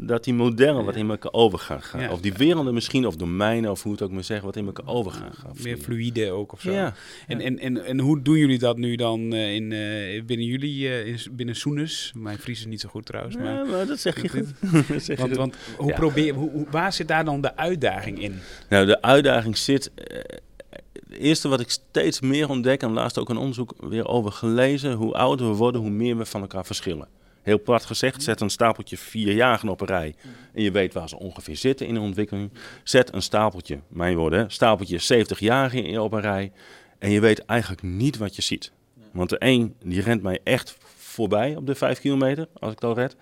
dat 0.00 0.24
die 0.24 0.34
modellen 0.34 0.84
wat 0.84 0.96
in 0.96 1.10
elkaar 1.10 1.32
over 1.32 1.58
gaan 1.58 1.82
gaan. 1.82 2.00
Ja. 2.00 2.10
Of 2.10 2.20
die 2.20 2.32
werelden 2.32 2.74
misschien, 2.74 3.06
of 3.06 3.16
domeinen, 3.16 3.70
of 3.70 3.82
hoe 3.82 3.92
het 3.92 4.02
ook 4.02 4.10
maar 4.10 4.24
zeggen, 4.24 4.46
wat 4.46 4.56
in 4.56 4.66
elkaar 4.66 4.86
over 4.86 5.12
gaan. 5.12 5.32
gaan 5.34 5.52
meer 5.62 5.76
fluïde 5.78 6.30
ook 6.30 6.52
of 6.52 6.60
zo. 6.60 6.70
Ja. 6.72 6.94
En, 7.26 7.40
en, 7.40 7.58
en, 7.58 7.84
en 7.84 7.98
hoe 8.00 8.22
doen 8.22 8.36
jullie 8.38 8.58
dat 8.58 8.76
nu 8.76 8.96
dan 8.96 9.32
eh, 9.32 9.54
in, 9.54 9.72
eh, 9.72 10.22
binnen 10.24 10.46
jullie, 10.46 10.88
eh, 10.88 11.06
in, 11.06 11.18
binnen 11.32 11.56
Soenes? 11.56 12.12
Mijn 12.16 12.38
Fries 12.38 12.58
is 12.58 12.66
niet 12.66 12.80
zo 12.80 12.88
goed 12.88 13.06
trouwens. 13.06 13.36
Maar, 13.36 13.44
Ja, 13.44 13.64
maar 13.64 13.86
dat 13.86 13.98
zeg 13.98 14.22
je 14.22 14.28
goed. 14.28 14.46
Dat 14.88 15.02
zeg 15.02 15.16
je 15.16 15.22
want 15.22 15.36
want 15.36 15.56
hoe 15.76 15.92
probeer, 15.92 16.34
hoe, 16.34 16.66
waar 16.70 16.92
zit 16.92 17.08
daar 17.08 17.24
dan 17.24 17.40
de 17.40 17.56
uitdaging 17.56 18.22
in? 18.22 18.38
Nou, 18.68 18.86
de 18.86 19.02
uitdaging 19.02 19.56
zit. 19.56 19.90
eh, 19.94 20.18
Het 21.08 21.18
eerste 21.18 21.48
wat 21.48 21.60
ik 21.60 21.70
steeds 21.70 22.20
meer 22.20 22.48
ontdek, 22.48 22.82
en 22.82 22.90
laatst 22.92 23.18
ook 23.18 23.28
een 23.28 23.36
onderzoek 23.36 23.74
weer 23.80 24.06
over 24.06 24.32
gelezen, 24.32 24.92
hoe 24.92 25.12
ouder 25.14 25.50
we 25.50 25.56
worden, 25.56 25.80
hoe 25.80 25.90
meer 25.90 26.16
we 26.16 26.24
van 26.24 26.40
elkaar 26.40 26.66
verschillen. 26.66 27.08
Heel 27.48 27.62
plat 27.62 27.84
gezegd, 27.84 28.22
zet 28.22 28.40
een 28.40 28.50
stapeltje 28.50 28.98
vierjarigen 28.98 29.68
op 29.68 29.80
een 29.80 29.86
rij 29.86 30.14
en 30.52 30.62
je 30.62 30.70
weet 30.70 30.92
waar 30.92 31.08
ze 31.08 31.18
ongeveer 31.18 31.56
zitten 31.56 31.86
in 31.86 31.94
de 31.94 32.00
ontwikkeling. 32.00 32.50
Zet 32.82 33.14
een 33.14 33.22
stapeltje, 33.22 33.80
mijn 33.88 34.16
woorden, 34.16 34.50
stapeltje 34.50 35.24
70-jarigen 35.24 35.98
op 35.98 36.12
een 36.12 36.20
rij 36.20 36.52
en 36.98 37.10
je 37.10 37.20
weet 37.20 37.44
eigenlijk 37.44 37.82
niet 37.82 38.16
wat 38.16 38.36
je 38.36 38.42
ziet. 38.42 38.72
Want 39.12 39.30
de 39.30 39.36
een 39.38 39.74
die 39.82 40.00
rent 40.00 40.22
mij 40.22 40.40
echt 40.44 40.76
voorbij 40.96 41.56
op 41.56 41.66
de 41.66 41.74
5 41.74 42.00
kilometer, 42.00 42.48
als 42.58 42.72
ik 42.72 42.80
dat 42.80 42.96
red. 42.96 43.16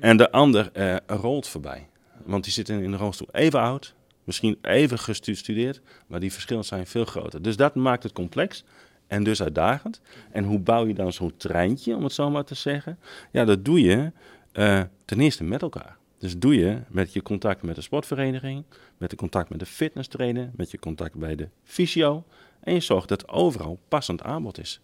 En 0.00 0.16
de 0.16 0.30
ander 0.30 0.70
eh, 0.72 0.96
rolt 1.06 1.48
voorbij. 1.48 1.88
Want 2.24 2.44
die 2.44 2.52
zit 2.52 2.68
in, 2.68 2.82
in 2.82 2.90
de 2.90 2.96
rolstoel 2.96 3.28
even 3.32 3.60
oud, 3.60 3.94
misschien 4.24 4.58
even 4.62 4.98
gestudeerd, 4.98 5.80
maar 6.06 6.20
die 6.20 6.32
verschillen 6.32 6.64
zijn 6.64 6.86
veel 6.86 7.04
groter. 7.04 7.42
Dus 7.42 7.56
dat 7.56 7.74
maakt 7.74 8.02
het 8.02 8.12
complex 8.12 8.64
en 9.06 9.24
dus 9.24 9.42
uitdagend. 9.42 10.00
En 10.30 10.44
hoe 10.44 10.58
bouw 10.58 10.86
je 10.86 10.94
dan 10.94 11.12
zo'n 11.12 11.36
treintje, 11.36 11.96
om 11.96 12.02
het 12.02 12.12
zo 12.12 12.30
maar 12.30 12.44
te 12.44 12.54
zeggen? 12.54 12.98
Ja, 13.30 13.44
dat 13.44 13.64
doe 13.64 13.80
je 13.80 14.12
eh, 14.52 14.82
ten 15.04 15.20
eerste 15.20 15.44
met 15.44 15.62
elkaar. 15.62 15.96
Dus 16.18 16.38
doe 16.38 16.56
je 16.56 16.78
met 16.88 17.12
je 17.12 17.22
contact 17.22 17.62
met 17.62 17.74
de 17.74 17.80
sportvereniging, 17.80 18.64
met 18.98 19.10
de 19.10 19.16
contact 19.16 19.48
met 19.48 19.58
de 19.58 19.66
fitnesstrainer, 19.66 20.50
met 20.56 20.70
je 20.70 20.78
contact 20.78 21.14
bij 21.14 21.36
de 21.36 21.48
fysio. 21.64 22.24
En 22.60 22.74
je 22.74 22.80
zorgt 22.80 23.08
dat 23.08 23.28
overal 23.28 23.78
passend 23.88 24.22
aanbod 24.22 24.58
is. 24.58 24.80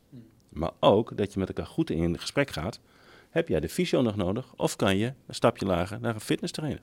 Maar 0.49 0.71
ook 0.81 1.17
dat 1.17 1.33
je 1.33 1.39
met 1.39 1.49
elkaar 1.49 1.67
goed 1.67 1.91
in 1.91 2.19
gesprek 2.19 2.51
gaat. 2.51 2.81
Heb 3.31 3.49
jij 3.49 3.61
de 3.61 3.69
fysio 3.69 4.03
nog 4.03 4.17
nodig? 4.17 4.55
Of 4.57 4.77
kan 4.77 4.97
je 4.97 5.07
een 5.27 5.35
stapje 5.35 5.67
lager 5.67 6.01
naar 6.01 6.15
een 6.15 6.21
fitnesstrainer? 6.21 6.81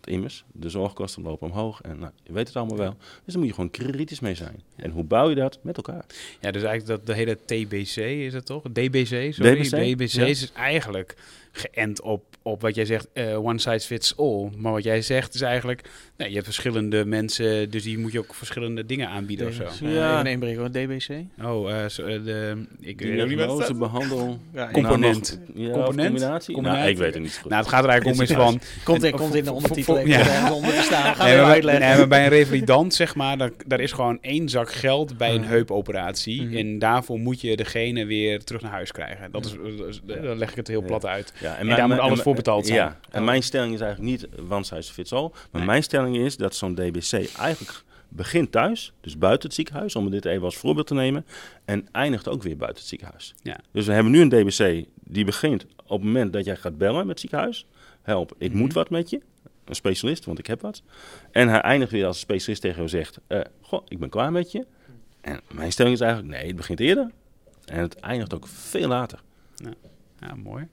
Want 0.00 0.16
immers, 0.16 0.44
de 0.52 0.68
zorgkosten 0.68 1.22
lopen 1.22 1.48
omhoog 1.50 1.80
en 1.80 1.98
nou, 1.98 2.12
je 2.22 2.32
weet 2.32 2.46
het 2.46 2.56
allemaal 2.56 2.76
wel. 2.76 2.96
Dus 2.98 3.32
daar 3.32 3.38
moet 3.38 3.46
je 3.46 3.54
gewoon 3.54 3.70
kritisch 3.70 4.20
mee 4.20 4.34
zijn. 4.34 4.62
En 4.76 4.90
hoe 4.90 5.04
bouw 5.04 5.28
je 5.28 5.34
dat? 5.34 5.58
Met 5.62 5.76
elkaar. 5.76 6.04
Ja, 6.40 6.50
dus 6.50 6.62
eigenlijk 6.62 6.86
dat 6.86 7.06
de 7.06 7.14
hele 7.14 7.38
TBC 7.44 7.96
is 7.96 8.32
het 8.32 8.46
toch? 8.46 8.62
DBC, 8.62 9.32
sorry. 9.32 9.62
DBC, 9.62 9.70
DBC 9.70 10.10
ja. 10.10 10.24
is 10.24 10.52
eigenlijk 10.52 11.16
geënt 11.52 12.00
op, 12.02 12.24
op 12.42 12.60
wat 12.62 12.74
jij 12.74 12.84
zegt, 12.84 13.06
eh, 13.12 13.44
one 13.44 13.58
size 13.58 13.86
fits 13.86 14.16
all. 14.16 14.50
Maar 14.56 14.72
wat 14.72 14.82
jij 14.82 15.02
zegt 15.02 15.34
is 15.34 15.40
eigenlijk, 15.40 15.88
nee, 16.16 16.28
je 16.28 16.34
hebt 16.34 16.46
verschillende 16.46 17.04
mensen, 17.04 17.70
dus 17.70 17.82
die 17.82 17.98
moet 17.98 18.12
je 18.12 18.18
ook 18.18 18.34
verschillende 18.34 18.86
dingen 18.86 19.08
aanbieden 19.08 19.46
of 19.46 19.54
zo. 19.54 19.86
Ja. 19.86 20.14
Even 20.18 20.30
inbreken 20.30 20.58
hoor, 20.60 20.70
DBC. 20.70 21.10
Oh, 21.42 21.70
eh, 21.82 21.88
zo, 21.88 22.02
eh, 22.06 22.24
de, 22.24 22.66
ik 22.80 23.00
weet 23.00 23.28
niet 23.28 23.44
wat 23.44 23.68
het 23.68 23.78
behandel... 23.88 24.38
Ja, 24.54 24.70
Component. 24.72 25.40
Nou, 25.54 25.66
ja, 25.68 25.72
Component? 25.72 26.08
Combinatie? 26.10 26.54
Combinatie? 26.54 26.80
Nou, 26.82 26.90
ik 26.90 26.98
weet 26.98 27.14
het 27.14 27.22
niet 27.22 27.38
goed. 27.42 27.50
Nou, 27.50 27.62
het 27.62 27.70
gaat 27.70 27.84
er 27.84 27.90
eigenlijk 27.90 28.20
om 28.20 28.24
is 28.28 28.32
van... 28.32 28.60
Komt 28.84 29.02
in, 29.04 29.12
En- 29.12 29.18
komt 29.18 29.34
in 29.34 29.40
de 29.40 29.46
voor- 29.46 29.56
ondertitel 29.56 29.94
voor- 29.94 30.04
even 30.04 30.24
ja. 30.32 30.52
onder 30.52 30.70
te 30.74 30.82
staan. 30.82 31.14
Gaan 31.14 31.26
Nee, 31.26 31.34
we 31.34 31.40
maar, 31.40 31.44
bij, 31.46 31.54
uitleggen. 31.54 31.88
nee, 31.88 31.96
maar 31.98 32.08
bij 32.08 32.22
een 32.24 32.28
revalidant, 32.28 32.94
zeg 32.94 33.14
maar, 33.14 33.38
daar, 33.38 33.50
daar 33.66 33.80
is 33.80 33.92
gewoon 33.92 34.18
één 34.20 34.48
zak 34.48 34.72
geld 34.72 35.16
bij 35.16 35.34
een 35.34 35.44
heupoperatie. 35.44 36.42
Mhm. 36.42 36.56
En 36.56 36.78
daarvoor 36.78 37.18
moet 37.18 37.40
je 37.40 37.56
degene 37.56 38.04
weer 38.04 38.44
terug 38.44 38.62
naar 38.62 38.70
huis 38.72 38.92
krijgen. 38.92 39.30
Dat 39.30 39.44
is, 39.46 39.54
dan 40.04 40.38
leg 40.38 40.50
ik 40.50 40.56
het 40.56 40.68
heel 40.68 40.82
plat 40.82 41.06
uit. 41.06 41.32
Ja, 41.40 41.56
En 41.56 41.68
daar 41.68 41.88
moet 41.88 41.98
alles 41.98 42.20
voor 42.20 42.34
betaald 42.34 42.66
zijn. 42.66 42.78
Ja, 42.78 43.00
en 43.10 43.24
mijn 43.24 43.42
stelling 43.42 43.74
is 43.74 43.80
eigenlijk 43.80 44.10
niet 44.10 44.28
one 44.50 44.64
size 44.64 44.92
fits 44.92 45.12
all. 45.12 45.28
Maar 45.30 45.40
Nee. 45.52 45.64
mijn 45.64 45.82
stelling 45.82 46.16
is 46.16 46.36
dat 46.36 46.54
zo'n 46.54 46.74
DBC 46.74 47.12
eigenlijk 47.36 47.82
begint 48.08 48.52
thuis, 48.52 48.92
dus 49.00 49.18
buiten 49.18 49.46
het 49.48 49.54
ziekenhuis, 49.56 49.96
om 49.96 50.10
dit 50.10 50.24
even 50.24 50.44
als 50.44 50.56
voorbeeld 50.56 50.86
te 50.86 50.94
nemen, 50.94 51.26
en 51.64 51.88
eindigt 51.92 52.28
ook 52.28 52.42
weer 52.42 52.56
buiten 52.56 52.78
het 52.80 52.88
ziekenhuis. 52.88 53.34
Ja. 53.42 53.56
Dus 53.72 53.86
we 53.86 53.92
hebben 53.92 54.12
nu 54.12 54.20
een 54.20 54.28
DBC 54.28 54.84
die 54.94 55.24
begint 55.24 55.66
op 55.86 55.88
het 55.98 56.02
moment 56.02 56.32
dat 56.32 56.44
jij 56.44 56.56
gaat 56.56 56.78
bellen 56.78 56.98
met 56.98 57.08
het 57.08 57.20
ziekenhuis. 57.20 57.66
Help, 58.02 58.32
ik 58.38 58.50
Mhm. 58.50 58.58
moet 58.58 58.72
wat 58.72 58.90
met 58.90 59.10
je. 59.10 59.20
Een 59.64 59.74
specialist, 59.74 60.24
want 60.24 60.38
ik 60.38 60.46
heb 60.46 60.60
wat. 60.60 60.82
En 61.30 61.48
hij 61.48 61.60
eindigt 61.60 61.92
weer 61.92 62.06
als 62.06 62.14
een 62.16 62.20
specialist 62.22 62.60
tegen 62.62 62.76
jou 62.76 62.88
zegt, 62.88 63.18
eh, 63.26 63.40
goh, 63.60 63.82
ik 63.88 63.98
ben 63.98 64.08
klaar 64.08 64.32
met 64.32 64.52
je. 64.52 64.66
En 65.20 65.40
mijn 65.52 65.72
stelling 65.72 65.94
is 65.94 66.00
eigenlijk, 66.00 66.32
nee, 66.34 66.46
het 66.46 66.56
begint 66.56 66.80
eerder. 66.80 67.10
En 67.64 67.80
het 67.80 67.94
eindigt 67.94 68.34
ook 68.34 68.46
veel 68.46 68.88
later. 68.88 69.18
Ja. 69.54 69.70
Ja, 70.20 70.34
mooi. 70.34 70.66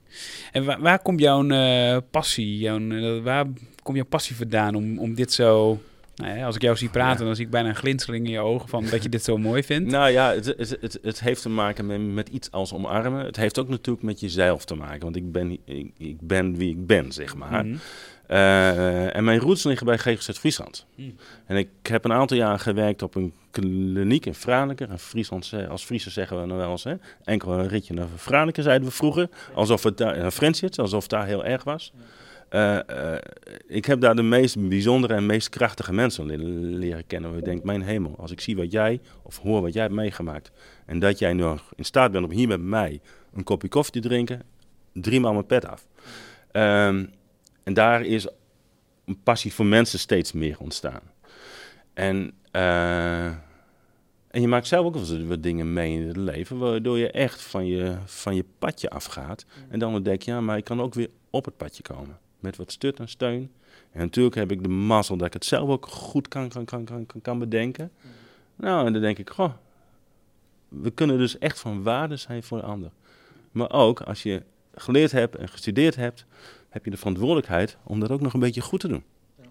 En 0.52 0.64
waar, 0.64 0.80
waar 0.80 0.98
komt 0.98 1.20
jouw 1.20 1.44
uh, 1.44 1.96
passie, 2.10 2.58
jouw, 2.58 2.78
uh, 2.78 3.22
waar 3.22 3.46
komt 3.82 3.96
jouw 3.96 4.06
passie 4.06 4.36
vandaan 4.36 4.74
om, 4.74 4.98
om 4.98 5.14
dit 5.14 5.32
zo... 5.32 5.80
Nou 6.14 6.38
ja, 6.38 6.46
als 6.46 6.54
ik 6.56 6.62
jou 6.62 6.76
zie 6.76 6.88
praten, 6.88 7.26
dan 7.26 7.36
zie 7.36 7.44
ik 7.44 7.50
bijna 7.50 7.68
een 7.68 7.76
glinstering 7.76 8.24
in 8.26 8.32
je 8.32 8.40
ogen 8.40 8.68
van 8.68 8.84
dat 8.90 9.02
je 9.02 9.08
dit 9.08 9.24
zo 9.24 9.36
mooi 9.36 9.62
vindt. 9.62 9.90
Nou 9.98 10.10
ja, 10.10 10.34
het, 10.34 10.44
het, 10.44 10.76
het, 10.80 10.98
het 11.02 11.20
heeft 11.20 11.42
te 11.42 11.48
maken 11.48 11.86
met, 11.86 12.00
met, 12.00 12.28
iets 12.28 12.50
als 12.50 12.72
omarmen. 12.72 13.24
Het 13.24 13.36
heeft 13.36 13.58
ook 13.58 13.68
natuurlijk 13.68 14.04
met 14.04 14.20
jezelf 14.20 14.64
te 14.64 14.74
maken, 14.74 15.00
want 15.00 15.16
ik 15.16 15.32
ben, 15.32 15.58
ik, 15.64 15.90
ik 15.98 16.20
ben 16.20 16.56
wie 16.56 16.70
ik 16.70 16.86
ben, 16.86 17.12
zeg 17.12 17.36
maar. 17.36 17.64
Mm 17.64 17.78
uh, 18.28 19.16
en 19.16 19.24
mijn 19.24 19.38
roots 19.38 19.64
liggen 19.64 19.86
bij 19.86 19.98
GGZ 19.98 20.30
Friesland. 20.30 20.86
Mm. 20.94 21.14
En 21.46 21.56
ik 21.56 21.68
heb 21.82 22.04
een 22.04 22.12
aantal 22.12 22.36
jaar 22.36 22.58
gewerkt 22.58 23.02
op 23.02 23.14
een 23.14 23.32
kliniek 23.50 24.26
in 24.26 24.34
Franeker. 24.34 24.90
En 24.90 24.98
Friesland, 24.98 25.52
als 25.68 25.84
Friese 25.84 26.10
zeggen 26.10 26.42
we 26.42 26.48
dan 26.48 26.56
wel 26.56 26.70
eens, 26.70 26.84
hè? 26.84 26.94
enkel 27.24 27.52
een 27.52 27.68
ritje 27.68 27.94
naar 27.94 28.06
Franeker 28.16 28.62
zeiden 28.62 28.88
we 28.88 28.94
vroeger. 28.94 29.28
Alsof 29.54 29.82
het 29.82 29.96
daar, 29.96 30.16
een 30.16 30.32
Friendship, 30.32 30.78
alsof 30.78 31.02
het 31.02 31.10
daar 31.10 31.26
heel 31.26 31.44
erg 31.44 31.64
was. 31.64 31.92
Uh, 32.50 32.78
uh, 32.90 33.14
ik 33.66 33.84
heb 33.84 34.00
daar 34.00 34.16
de 34.16 34.22
meest 34.22 34.68
bijzondere 34.68 35.14
en 35.14 35.26
meest 35.26 35.48
krachtige 35.48 35.92
mensen 35.92 36.26
leren 36.78 37.06
kennen. 37.06 37.36
Ik 37.36 37.44
denk, 37.44 37.64
mijn 37.64 37.82
hemel, 37.82 38.14
als 38.18 38.30
ik 38.30 38.40
zie 38.40 38.56
wat 38.56 38.72
jij, 38.72 39.00
of 39.22 39.38
hoor 39.38 39.62
wat 39.62 39.72
jij 39.72 39.82
hebt 39.82 39.94
meegemaakt. 39.94 40.50
En 40.86 40.98
dat 40.98 41.18
jij 41.18 41.32
nog 41.32 41.72
in 41.76 41.84
staat 41.84 42.12
bent 42.12 42.24
om 42.24 42.30
hier 42.30 42.48
met 42.48 42.60
mij 42.60 43.00
een 43.34 43.44
kopje 43.44 43.68
koffie 43.68 44.00
te 44.02 44.08
drinken. 44.08 44.42
Drie 44.92 45.20
maal 45.20 45.32
mijn 45.32 45.46
pet 45.46 45.66
af. 45.66 45.86
Um, 46.52 47.10
en 47.68 47.74
daar 47.74 48.02
is 48.02 48.26
een 49.04 49.22
passie 49.22 49.54
voor 49.54 49.66
mensen 49.66 49.98
steeds 49.98 50.32
meer 50.32 50.56
ontstaan. 50.58 51.00
En, 51.94 52.32
uh, 52.52 53.26
en 54.28 54.40
je 54.40 54.48
maakt 54.48 54.66
zelf 54.66 54.86
ook 54.86 54.96
wel 54.96 55.26
wat 55.26 55.42
dingen 55.42 55.72
mee 55.72 55.92
in 55.92 56.06
het 56.06 56.16
leven, 56.16 56.58
waardoor 56.58 56.98
je 56.98 57.10
echt 57.10 57.42
van 57.42 57.66
je, 57.66 57.96
van 58.04 58.34
je 58.34 58.44
padje 58.58 58.90
afgaat. 58.90 59.44
En 59.68 59.78
dan 59.78 60.02
denk 60.02 60.22
je, 60.22 60.30
ja, 60.30 60.40
maar 60.40 60.56
ik 60.56 60.64
kan 60.64 60.80
ook 60.80 60.94
weer 60.94 61.08
op 61.30 61.44
het 61.44 61.56
padje 61.56 61.82
komen. 61.82 62.18
Met 62.40 62.56
wat 62.56 62.72
stut 62.72 62.98
en 62.98 63.08
steun. 63.08 63.50
En 63.90 64.00
natuurlijk 64.00 64.36
heb 64.36 64.52
ik 64.52 64.62
de 64.62 64.68
mazzel 64.68 65.16
dat 65.16 65.26
ik 65.26 65.32
het 65.32 65.44
zelf 65.44 65.68
ook 65.68 65.86
goed 65.86 66.28
kan, 66.28 66.48
kan, 66.48 66.64
kan, 66.64 66.84
kan, 66.84 67.06
kan 67.22 67.38
bedenken. 67.38 67.90
Nou, 68.56 68.86
en 68.86 68.92
dan 68.92 69.02
denk 69.02 69.18
ik, 69.18 69.30
goh, 69.30 69.52
we 70.68 70.90
kunnen 70.90 71.18
dus 71.18 71.38
echt 71.38 71.60
van 71.60 71.82
waarde 71.82 72.16
zijn 72.16 72.42
voor 72.42 72.58
de 72.58 72.64
ander. 72.64 72.90
Maar 73.50 73.70
ook 73.70 74.00
als 74.00 74.22
je 74.22 74.42
geleerd 74.74 75.12
hebt 75.12 75.36
en 75.36 75.48
gestudeerd 75.48 75.96
hebt, 75.96 76.26
heb 76.68 76.84
je 76.84 76.90
de 76.90 76.96
verantwoordelijkheid 76.96 77.76
om 77.84 78.00
dat 78.00 78.10
ook 78.10 78.20
nog 78.20 78.34
een 78.34 78.40
beetje 78.40 78.60
goed 78.60 78.80
te 78.80 78.88
doen. 78.88 79.04
Ja. 79.36 79.44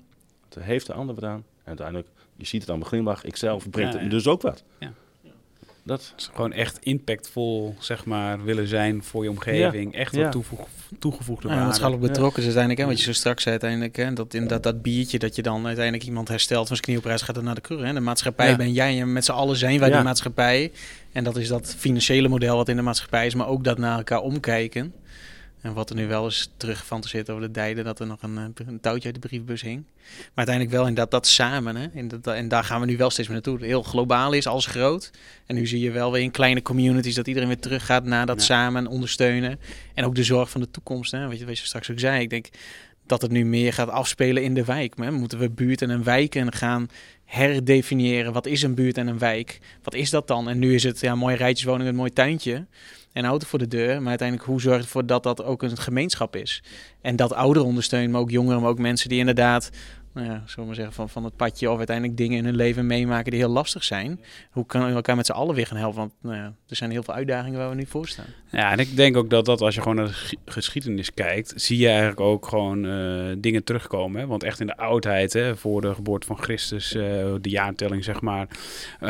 Het 0.50 0.64
heeft 0.64 0.86
de 0.86 0.94
ander 0.94 1.16
wat 1.16 1.24
aan. 1.24 1.44
En 1.58 1.68
uiteindelijk, 1.68 2.08
je 2.36 2.46
ziet 2.46 2.62
het 2.62 2.70
aan 2.70 2.78
mijn 2.78 2.90
glimlach, 2.90 3.24
ik 3.24 3.36
zelf 3.36 3.70
brengt 3.70 4.00
het 4.00 4.10
dus 4.10 4.28
ook 4.28 4.42
wat. 4.42 4.64
Ja. 4.80 4.94
Dat 5.88 6.14
is 6.18 6.30
gewoon 6.34 6.52
echt 6.52 6.80
impactvol, 6.80 7.76
zeg 7.80 8.06
maar, 8.06 8.44
willen 8.44 8.68
zijn 8.68 9.04
voor 9.04 9.24
je 9.24 9.30
omgeving. 9.30 9.96
Echt 9.96 10.16
wat 10.16 10.32
toevoeg, 10.32 10.68
toegevoegde 11.00 11.48
waarde. 11.48 11.62
Ja, 11.62 11.68
maatschappelijk 11.68 12.08
betrokken 12.08 12.40
is 12.40 12.46
uiteindelijk, 12.46 12.82
hè, 12.82 12.94
wat 12.94 13.00
je 13.00 13.06
zo 13.06 13.14
straks 13.14 13.44
zei 13.44 13.52
uiteindelijk. 13.52 13.96
Hè, 13.96 14.14
dat, 14.14 14.34
in 14.34 14.48
dat, 14.48 14.64
dat 14.64 14.82
biertje, 14.82 15.20
dat 15.20 15.36
je 15.36 15.42
dan 15.42 15.66
uiteindelijk 15.66 16.06
iemand 16.06 16.28
herstelt 16.28 16.68
van 16.68 16.76
zijn 16.76 16.88
knieoprijs, 16.88 17.22
gaat 17.22 17.38
er 17.38 17.44
naar 17.44 17.56
de 17.56 17.62
kur. 17.62 17.86
Hè. 17.86 17.94
De 17.94 18.00
maatschappij 18.00 18.56
ben 18.56 18.74
jij 18.74 19.02
en 19.02 19.14
met 19.14 19.26
z'n 19.26 19.32
allen 19.32 19.56
zijn 19.56 19.80
wij 19.80 19.92
die 19.92 20.02
maatschappij. 20.02 20.72
En 21.12 21.24
dat 21.24 21.38
is 21.38 21.48
dat 21.48 21.76
financiële 21.78 22.28
model 22.28 22.56
wat 22.56 22.70
in 22.70 22.76
de 22.76 22.82
maatschappij 22.82 23.26
is, 23.26 23.36
maar 23.36 23.48
ook 23.48 23.64
dat 23.64 23.78
naar 23.78 23.98
elkaar 23.98 24.22
omkijken. 24.22 24.94
En 25.62 25.74
wat 25.74 25.90
er 25.90 25.96
nu 25.96 26.08
wel 26.08 26.28
is 26.28 26.50
teruggefantaseerd 26.58 27.30
over 27.30 27.42
de 27.42 27.52
dijden, 27.52 27.84
dat 27.84 28.00
er 28.00 28.08
nog 28.08 28.22
een, 28.22 28.38
eh, 28.38 28.68
een, 28.68 28.80
touwtje 28.80 29.12
uit 29.12 29.22
de 29.22 29.28
briefbus 29.28 29.62
hing. 29.62 29.84
Maar 30.06 30.32
uiteindelijk 30.36 30.76
wel 30.76 30.88
in 30.88 30.94
dat, 30.94 31.12
dat 31.12 31.28
samen, 31.28 31.76
hè, 31.76 31.88
in 31.94 32.08
dat, 32.08 32.28
en 32.28 32.48
daar 32.48 32.64
gaan 32.64 32.80
we 32.80 32.86
nu 32.86 32.98
wel 32.98 33.10
steeds 33.10 33.28
meer 33.28 33.42
naartoe. 33.44 33.66
Heel 33.66 33.84
globaal 33.84 34.34
is, 34.34 34.48
alles 34.48 34.66
groot. 34.66 35.12
En 35.46 35.56
nu 35.56 35.68
zie 35.68 35.80
je 35.80 35.92
wel 35.92 36.12
weer 36.12 36.22
in 36.22 36.32
kleine 36.32 36.62
communities 36.62 37.16
dat 37.16 37.28
iedereen 37.28 37.48
weer 37.48 37.60
terug 37.60 37.86
gaat 37.86 38.04
naar 38.04 38.26
dat 38.26 38.42
samen 38.42 38.88
ondersteunen. 38.88 39.60
En 39.94 40.06
ook 40.06 40.16
de 40.16 40.24
zorg 40.24 40.50
van 40.50 40.62
de 40.62 40.72
toekomst, 40.72 41.12
hè, 41.12 41.28
wat, 41.28 41.40
je, 41.40 41.46
wat 41.46 41.60
je 41.60 41.66
straks 41.66 41.92
ook 41.92 42.00
zei. 42.00 42.22
Ik 42.22 42.30
denk 42.30 42.50
dat 43.06 43.22
het 43.22 43.32
nu 43.32 43.46
meer 43.46 43.74
gaat 43.74 43.90
afspelen 43.90 44.44
in 44.44 44.54
de 44.54 44.66
wijk. 44.66 44.94
Hè. 44.98 45.12
Moeten 45.12 45.40
we 45.40 45.50
buurten 45.50 45.90
en 45.90 46.04
wijken 46.04 46.54
gaan 46.54 46.90
herdefiniëren. 47.26 48.34
Wat 48.34 48.46
is 48.46 48.62
een 48.62 48.76
buurt 48.76 48.98
en 48.98 49.08
een 49.08 49.20
wijk? 49.20 49.60
Wat 49.84 49.94
is 49.94 50.10
dat 50.10 50.28
dan? 50.28 50.50
En 50.50 50.60
nu 50.60 50.74
is 50.74 50.84
het 50.84 51.00
ja, 51.00 51.16
mooie 51.16 51.36
rijtjeswoning, 51.36 51.90
een 51.90 51.96
mooi 51.96 52.12
tuintje 52.14 52.66
en 53.18 53.26
auto 53.26 53.48
voor 53.48 53.60
de 53.60 53.68
deur. 53.68 54.00
Maar 54.00 54.10
uiteindelijk, 54.10 54.48
hoe 54.48 54.62
zorgt 54.62 54.84
ervoor 54.84 55.06
dat 55.06 55.24
dat 55.24 55.44
ook 55.44 55.64
een 55.64 55.78
gemeenschap 55.78 56.36
is? 56.36 56.64
En 57.02 57.16
dat 57.16 57.34
ouderen 57.34 57.68
ondersteunen, 57.68 58.12
maar 58.12 58.22
ook 58.22 58.30
jongeren, 58.30 58.62
maar 58.62 58.70
ook 58.70 58.80
mensen 58.80 59.10
die 59.10 59.20
inderdaad 59.20 59.70
nou 60.18 60.30
ja, 60.30 60.44
zullen 60.46 60.70
we 60.70 60.76
zeggen, 60.76 60.94
van, 60.94 61.10
van 61.10 61.24
het 61.24 61.36
padje 61.36 61.70
of 61.72 61.78
uiteindelijk 61.78 62.18
dingen 62.18 62.38
in 62.38 62.46
hun 62.46 62.56
leven 62.56 62.88
meemaken 62.88 63.32
die 63.32 63.40
heel 63.40 63.50
lastig 63.50 63.84
zijn. 63.84 64.20
Hoe 64.52 64.66
kunnen 64.66 64.90
we 64.90 64.96
elkaar 64.96 65.16
met 65.16 65.26
z'n 65.26 65.32
allen 65.32 65.56
weer 65.56 65.68
gaan 65.68 65.78
helpen? 65.78 66.00
Want 66.00 66.14
nou 66.22 66.52
er 66.68 66.76
zijn 66.76 66.92
heel 66.92 67.04
veel 67.04 67.14
uitdagingen 67.14 67.60
waar 67.60 67.70
we 67.70 67.76
nu 67.76 67.86
voor 67.86 68.08
staan. 68.08 68.26
Ja, 68.52 68.72
en 68.72 68.80
ik 68.80 68.96
denk 68.96 69.18
ook 69.18 69.30
dat, 69.30 69.46
dat 69.46 69.62
als 69.62 69.76
je 69.76 69.82
gewoon 69.82 69.96
naar 69.96 70.06
de 70.06 70.38
geschiedenis 70.46 71.14
kijkt, 71.14 71.54
zie 71.56 71.78
je 71.78 71.88
eigenlijk 71.88 72.20
ook 72.20 72.48
gewoon 72.48 72.86
uh, 72.86 73.36
dingen 73.38 73.64
terugkomen. 73.64 74.22
Hè? 74.22 74.28
Want 74.28 74.44
echt 74.44 74.60
in 74.60 74.68
de 74.68 74.78
oudheid, 74.78 75.34
hè, 75.34 75.56
voor 75.56 75.82
de 75.82 75.94
geboorte 75.94 76.28
van 76.28 76.38
Christus, 76.38 76.96
uh, 76.96 77.04
de 77.42 77.50
jaartelling 77.50 78.04
zeg 78.04 78.22
maar, 78.22 78.48
uh, 79.02 79.10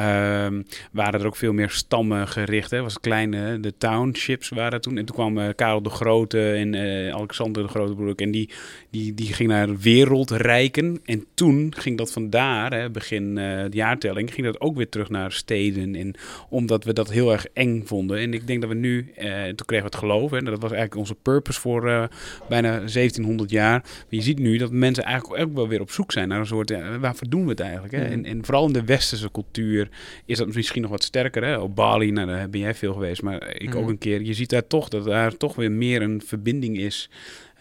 waren 0.92 1.20
er 1.20 1.26
ook 1.26 1.36
veel 1.36 1.54
meer 1.54 1.70
stammen 1.70 2.28
gericht. 2.28 2.72
Hè? 2.72 2.82
Was 2.82 3.00
kleine, 3.00 3.60
de 3.60 3.78
townships 3.78 4.50
waren 4.50 4.82
toen. 4.82 4.98
En 4.98 5.06
toen 5.06 5.16
kwam 5.16 5.38
uh, 5.38 5.50
Karel 5.56 5.82
de 5.82 5.90
Grote 5.90 6.52
en 6.52 6.76
Alexander 7.14 7.64
de 7.64 7.70
Grote 7.70 7.94
broer 7.94 8.16
en 8.16 8.32
die, 8.32 8.50
die, 8.90 9.14
die 9.14 9.34
ging 9.34 9.50
naar 9.50 9.78
wereldrijken. 9.78 10.97
En 11.06 11.26
toen 11.34 11.74
ging 11.78 11.98
dat 11.98 12.12
vandaar, 12.12 12.74
hè, 12.74 12.90
begin 12.90 13.24
uh, 13.24 13.36
de 13.64 13.78
jaartelling, 13.78 14.34
ging 14.34 14.46
dat 14.46 14.62
ook 14.62 14.76
weer 14.76 14.90
terug 14.90 15.10
naar 15.10 15.32
steden. 15.32 15.96
En 15.96 16.16
omdat 16.50 16.84
we 16.84 16.94
dat 16.94 17.12
heel 17.12 17.32
erg 17.32 17.46
eng 17.54 17.84
vonden. 17.86 18.18
En 18.18 18.34
ik 18.34 18.48
denk 18.48 18.62
dat 18.62 18.70
we 18.70 18.76
nu, 18.76 19.12
uh, 19.18 19.44
toen 19.44 19.66
kregen 19.66 19.86
we 19.86 19.92
het 19.92 19.96
geloof, 19.96 20.32
en 20.32 20.46
dat 20.46 20.62
was 20.62 20.72
eigenlijk 20.72 20.96
onze 20.96 21.16
purpose 21.16 21.60
voor 21.60 21.88
uh, 21.88 22.04
bijna 22.50 22.78
1700 22.78 23.50
jaar. 23.50 23.80
Maar 23.80 24.06
je 24.10 24.22
ziet 24.22 24.40
nu 24.40 24.58
dat 24.58 24.72
mensen 24.72 25.04
eigenlijk 25.04 25.42
ook 25.42 25.54
wel 25.54 25.68
weer 25.68 25.82
op 25.82 25.92
zoek 25.92 26.12
zijn 26.12 26.28
naar 26.28 26.40
een 26.40 26.46
soort, 26.46 27.00
waarvoor 27.00 27.30
doen 27.30 27.44
we 27.44 27.50
het 27.50 27.60
eigenlijk? 27.60 27.94
Hè? 27.94 28.04
En, 28.04 28.26
en, 28.26 28.46
vooral 28.46 28.68
in 28.68 28.74
de 28.74 28.84
westerse 28.84 29.32
cultuur 29.32 29.90
is 30.26 30.38
dat 30.38 30.54
misschien 30.56 30.82
nog 30.82 30.92
wat 30.92 31.04
sterker. 31.04 31.44
Hè? 31.44 31.58
Op 31.58 31.76
Bali, 31.76 32.12
nou, 32.12 32.28
daar 32.28 32.50
ben 32.50 32.60
jij 32.60 32.76
veel 32.76 32.94
geweest, 32.94 33.22
maar 33.22 33.56
ik 33.56 33.76
ook 33.76 33.90
een 33.90 33.98
keer. 33.98 34.22
Je 34.22 34.34
ziet 34.34 34.50
daar 34.50 34.68
toch 34.68 34.90
dat 34.90 35.06
daar 35.06 35.38
toch 35.38 35.56
weer 35.56 35.72
meer 35.72 36.02
een 36.02 36.22
verbinding 36.26 36.78
is. 36.78 37.10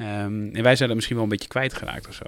Um, 0.00 0.54
en 0.54 0.62
wij 0.62 0.76
zijn 0.76 0.88
dat 0.88 0.94
misschien 0.94 1.16
wel 1.16 1.24
een 1.24 1.30
beetje 1.30 1.48
kwijtgeraakt 1.48 2.08
of 2.08 2.14
zo. 2.14 2.24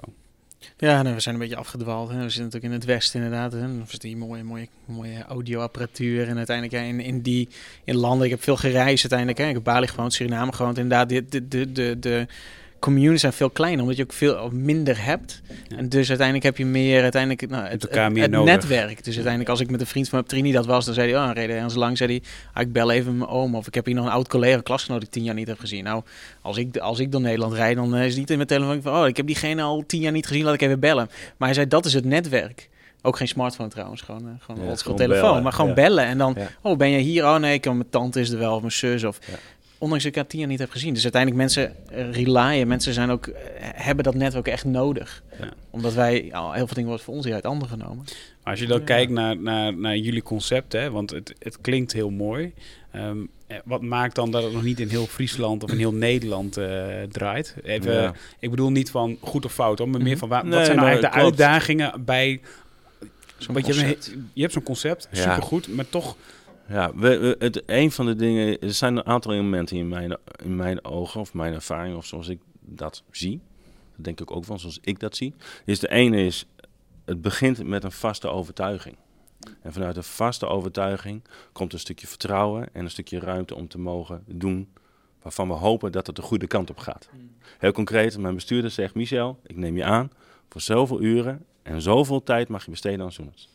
Ja, 0.77 1.01
nou, 1.01 1.15
we 1.15 1.21
zijn 1.21 1.35
een 1.35 1.41
beetje 1.41 1.55
afgedwaald. 1.55 2.09
Hè. 2.09 2.15
We 2.15 2.21
zitten 2.21 2.43
natuurlijk 2.43 2.73
in 2.73 2.79
het 2.79 2.85
westen 2.85 3.21
inderdaad. 3.21 3.51
Hè. 3.51 3.59
Dan 3.59 3.85
die 3.97 4.17
mooie, 4.17 4.43
mooie, 4.43 4.67
mooie 4.85 5.23
audioapparatuur. 5.23 6.27
En 6.27 6.37
uiteindelijk 6.37 6.85
in, 6.87 6.99
in 6.99 7.21
die 7.21 7.49
in 7.83 7.95
landen, 7.95 8.25
ik 8.25 8.31
heb 8.31 8.43
veel 8.43 8.57
gereisd 8.57 9.11
uiteindelijk. 9.11 9.39
Hè. 9.39 9.47
Ik 9.47 9.53
heb 9.53 9.63
Bali 9.63 9.87
gewoond, 9.87 10.13
Suriname 10.13 10.53
gewoond. 10.53 10.77
Inderdaad, 10.77 11.09
de, 11.09 11.25
de, 11.47 11.71
de, 11.71 11.99
de, 11.99 12.27
communities 12.79 13.21
zijn 13.21 13.33
veel 13.33 13.49
kleiner, 13.49 13.81
omdat 13.81 13.97
je 13.97 14.03
ook 14.03 14.13
veel 14.13 14.49
minder 14.51 15.03
hebt. 15.03 15.41
En 15.77 15.89
dus 15.89 16.07
uiteindelijk 16.07 16.45
heb 16.45 16.57
je 16.57 16.65
meer 16.65 17.01
uiteindelijk 17.01 17.49
nou, 17.49 17.63
het, 17.63 17.81
het, 17.81 18.17
het 18.17 18.31
netwerk. 18.31 19.03
Dus 19.03 19.13
uiteindelijk 19.13 19.49
als 19.49 19.59
ik 19.59 19.69
met 19.69 19.79
een 19.79 19.87
vriend 19.87 20.09
van 20.09 20.23
Trini 20.23 20.51
dat 20.51 20.65
was, 20.65 20.85
dan 20.85 20.93
zei 20.93 21.13
hij, 21.13 21.29
oh, 21.29 21.33
reden 21.33 21.57
en 21.57 21.71
zo 21.71 21.79
lang 21.79 21.97
zei 21.97 22.11
hij, 22.11 22.21
ah, 22.53 22.61
ik 22.61 22.71
bel 22.71 22.91
even 22.91 23.17
mijn 23.17 23.29
oom. 23.29 23.55
Of 23.55 23.67
ik 23.67 23.73
heb 23.73 23.85
hier 23.85 23.95
nog 23.95 24.05
een 24.05 24.11
oud 24.11 24.27
collega, 24.27 24.61
klasgenoot, 24.61 24.99
die 24.99 25.07
ik 25.07 25.13
tien 25.13 25.23
jaar 25.23 25.35
niet 25.35 25.47
heb 25.47 25.59
gezien. 25.59 25.83
Nou, 25.83 26.03
als 26.41 26.57
ik, 26.57 26.77
als 26.77 26.99
ik 26.99 27.11
door 27.11 27.21
Nederland 27.21 27.53
rijd, 27.53 27.75
dan 27.75 27.95
is 27.95 28.09
het 28.09 28.17
niet 28.17 28.29
in 28.29 28.35
mijn 28.35 28.47
telefoon 28.47 28.81
van, 28.81 29.01
oh, 29.01 29.07
ik 29.07 29.17
heb 29.17 29.25
diegene 29.25 29.61
al 29.61 29.83
tien 29.87 30.01
jaar 30.01 30.11
niet 30.11 30.27
gezien, 30.27 30.43
laat 30.43 30.53
ik 30.53 30.61
even 30.61 30.79
bellen. 30.79 31.09
Maar 31.37 31.47
hij 31.47 31.53
zei, 31.53 31.67
dat 31.67 31.85
is 31.85 31.93
het 31.93 32.05
netwerk. 32.05 32.69
Ook 33.01 33.17
geen 33.17 33.27
smartphone 33.27 33.69
trouwens, 33.69 34.01
gewoon, 34.01 34.21
uh, 34.21 34.29
gewoon 34.39 34.65
ja, 34.65 34.75
gewoon 34.75 34.97
telefoon. 34.97 35.21
Bellen. 35.21 35.43
Maar 35.43 35.53
gewoon 35.53 35.73
bellen. 35.73 36.05
En 36.05 36.17
dan, 36.17 36.37
oh, 36.61 36.77
ben 36.77 36.89
je 36.89 36.97
hier? 36.97 37.25
Oh 37.25 37.35
nee, 37.35 37.53
ik, 37.53 37.65
mijn 37.65 37.89
tante 37.89 38.19
is 38.19 38.29
er 38.29 38.37
wel, 38.39 38.55
of 38.55 38.59
mijn 38.59 38.71
zus. 38.71 39.03
Of, 39.03 39.19
ondanks 39.79 40.03
dat 40.03 40.13
ik 40.13 40.19
het 40.19 40.29
tien 40.29 40.39
jaar 40.39 40.49
niet 40.49 40.59
heb 40.59 40.71
gezien. 40.71 40.93
Dus 40.93 41.03
uiteindelijk 41.03 41.41
mensen 41.41 41.75
uh, 41.91 42.11
relyen, 42.11 42.67
mensen 42.67 42.93
zijn 42.93 43.09
ook, 43.09 43.27
uh, 43.27 43.35
hebben 43.59 44.03
dat 44.03 44.15
netwerk 44.15 44.47
echt 44.47 44.65
nodig. 44.65 45.23
Ja. 45.39 45.49
Omdat 45.69 45.93
wij, 45.93 46.29
al 46.31 46.53
heel 46.53 46.65
veel 46.65 46.75
dingen 46.75 46.87
worden 46.89 47.05
voor 47.05 47.15
ons 47.15 47.25
hier 47.25 47.33
uit 47.33 47.45
anderen 47.45 47.79
genomen. 47.79 48.03
Maar 48.43 48.53
als 48.53 48.59
je 48.59 48.67
dan 48.67 48.83
kijkt 48.83 49.11
naar, 49.11 49.37
naar, 49.37 49.77
naar 49.77 49.97
jullie 49.97 50.23
concept, 50.23 50.73
hè, 50.73 50.91
want 50.91 51.09
het, 51.09 51.33
het 51.39 51.61
klinkt 51.61 51.93
heel 51.93 52.09
mooi. 52.09 52.53
Um, 52.95 53.29
wat 53.65 53.81
maakt 53.81 54.15
dan 54.15 54.31
dat 54.31 54.43
het 54.43 54.53
nog 54.53 54.63
niet 54.63 54.79
in 54.79 54.87
heel 54.87 55.05
Friesland 55.05 55.63
of 55.63 55.71
in 55.71 55.77
heel 55.77 55.93
Nederland 55.93 56.57
uh, 56.57 56.87
draait? 57.11 57.55
Even, 57.63 57.93
ja. 57.93 58.13
Ik 58.39 58.49
bedoel 58.49 58.71
niet 58.71 58.91
van 58.91 59.17
goed 59.21 59.45
of 59.45 59.53
fout, 59.53 59.77
hoor, 59.77 59.89
maar 59.89 60.01
meer 60.01 60.09
mhm. 60.09 60.19
van 60.19 60.29
waar, 60.29 60.43
nee, 60.45 60.53
wat 60.53 60.65
zijn 60.65 60.77
nou 60.77 60.87
eigenlijk 60.87 61.15
de 61.15 61.19
klopt. 61.19 61.39
uitdagingen 61.39 62.05
bij... 62.05 62.41
Zo'n 63.37 63.53
beetje, 63.53 63.97
je 64.33 64.41
hebt 64.41 64.53
zo'n 64.53 64.63
concept, 64.63 65.07
supergoed, 65.11 65.67
maar 65.67 65.89
toch 65.89 66.15
ja, 66.69 66.95
we, 66.95 67.35
het, 67.39 67.63
een 67.65 67.91
van 67.91 68.05
de 68.05 68.15
dingen, 68.15 68.59
er 68.59 68.73
zijn 68.73 68.97
een 68.97 69.05
aantal 69.05 69.33
elementen 69.33 69.77
in 69.77 69.87
mijn, 69.87 70.17
in 70.43 70.55
mijn 70.55 70.85
ogen 70.85 71.21
of 71.21 71.33
mijn 71.33 71.53
ervaring 71.53 71.95
of 71.95 72.05
zoals 72.05 72.27
ik 72.27 72.39
dat 72.59 73.03
zie. 73.11 73.41
Dat 73.95 74.05
denk 74.05 74.21
ik 74.21 74.31
ook 74.31 74.45
van 74.45 74.59
zoals 74.59 74.79
ik 74.81 74.99
dat 74.99 75.15
zie. 75.15 75.33
Is 75.65 75.79
de 75.79 75.89
ene 75.89 76.25
is, 76.25 76.45
het 77.05 77.21
begint 77.21 77.63
met 77.63 77.83
een 77.83 77.91
vaste 77.91 78.27
overtuiging. 78.27 78.95
En 79.61 79.73
vanuit 79.73 79.97
een 79.97 80.03
vaste 80.03 80.47
overtuiging 80.47 81.23
komt 81.51 81.73
een 81.73 81.79
stukje 81.79 82.07
vertrouwen 82.07 82.69
en 82.73 82.83
een 82.83 82.91
stukje 82.91 83.19
ruimte 83.19 83.55
om 83.55 83.67
te 83.67 83.79
mogen 83.79 84.23
doen 84.27 84.69
waarvan 85.21 85.47
we 85.47 85.53
hopen 85.53 85.91
dat 85.91 86.07
het 86.07 86.15
de 86.15 86.21
goede 86.21 86.47
kant 86.47 86.69
op 86.69 86.77
gaat. 86.77 87.09
Heel 87.57 87.71
concreet, 87.71 88.17
mijn 88.17 88.35
bestuurder 88.35 88.71
zegt, 88.71 88.95
Michel, 88.95 89.39
ik 89.45 89.55
neem 89.55 89.75
je 89.75 89.83
aan 89.83 90.11
voor 90.49 90.61
zoveel 90.61 91.01
uren 91.01 91.45
en 91.61 91.81
zoveel 91.81 92.23
tijd 92.23 92.47
mag 92.47 92.65
je 92.65 92.71
besteden 92.71 93.05
aan 93.05 93.11
Soeners. 93.11 93.49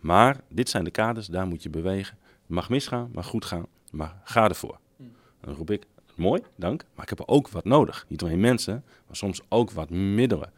Maar 0.00 0.40
dit 0.48 0.68
zijn 0.68 0.84
de 0.84 0.90
kaders, 0.90 1.26
daar 1.26 1.46
moet 1.46 1.62
je 1.62 1.70
bewegen 1.70 2.18
mag 2.46 2.68
misgaan, 2.68 3.10
mag 3.12 3.26
goed 3.26 3.44
gaan, 3.44 3.66
maar 3.90 4.20
ga 4.24 4.48
ervoor. 4.48 4.78
Dan 5.40 5.54
roep 5.54 5.70
ik, 5.70 5.86
Mooi, 6.16 6.42
dank. 6.54 6.84
Maar 6.94 7.02
ik 7.02 7.18
heb 7.18 7.28
ook 7.28 7.48
wat 7.48 7.64
nodig. 7.64 8.04
Niet 8.08 8.22
alleen 8.22 8.40
mensen, 8.40 8.84
maar 9.06 9.16
soms 9.16 9.40
ook 9.48 9.70
wat 9.70 9.90
middelen. 9.90 10.52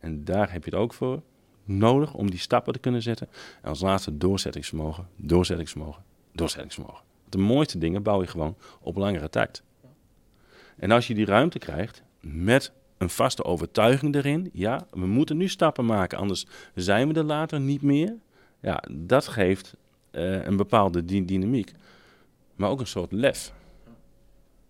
En 0.00 0.24
daar 0.24 0.52
heb 0.52 0.64
je 0.64 0.70
het 0.70 0.78
ook 0.78 0.94
voor 0.94 1.22
nodig 1.64 2.14
om 2.14 2.30
die 2.30 2.38
stappen 2.38 2.72
te 2.72 2.78
kunnen 2.78 3.02
zetten. 3.02 3.28
En 3.62 3.68
als 3.68 3.80
laatste 3.80 4.18
doorzettingsvermogen, 4.18 5.08
doorzettingsvermogen, 5.16 6.02
doorzettingsvermogen. 6.32 7.04
De 7.28 7.38
mooiste 7.38 7.78
dingen 7.78 8.02
bouw 8.02 8.20
je 8.20 8.26
gewoon 8.26 8.56
op 8.80 8.96
langere 8.96 9.28
tijd. 9.28 9.62
En 10.76 10.90
als 10.90 11.06
je 11.06 11.14
die 11.14 11.26
ruimte 11.26 11.58
krijgt 11.58 12.02
met 12.20 12.72
een 12.98 13.10
vaste 13.10 13.44
overtuiging 13.44 14.14
erin, 14.14 14.50
ja, 14.52 14.86
we 14.90 15.06
moeten 15.06 15.36
nu 15.36 15.48
stappen 15.48 15.86
maken, 15.86 16.18
anders 16.18 16.46
zijn 16.74 17.08
we 17.08 17.14
er 17.14 17.24
later 17.24 17.60
niet 17.60 17.82
meer. 17.82 18.14
Ja, 18.60 18.82
dat 18.90 19.28
geeft 19.28 19.76
uh, 20.14 20.44
een 20.44 20.56
bepaalde 20.56 21.04
dynamiek, 21.04 21.72
maar 22.54 22.70
ook 22.70 22.80
een 22.80 22.86
soort 22.86 23.12
lef. 23.12 23.52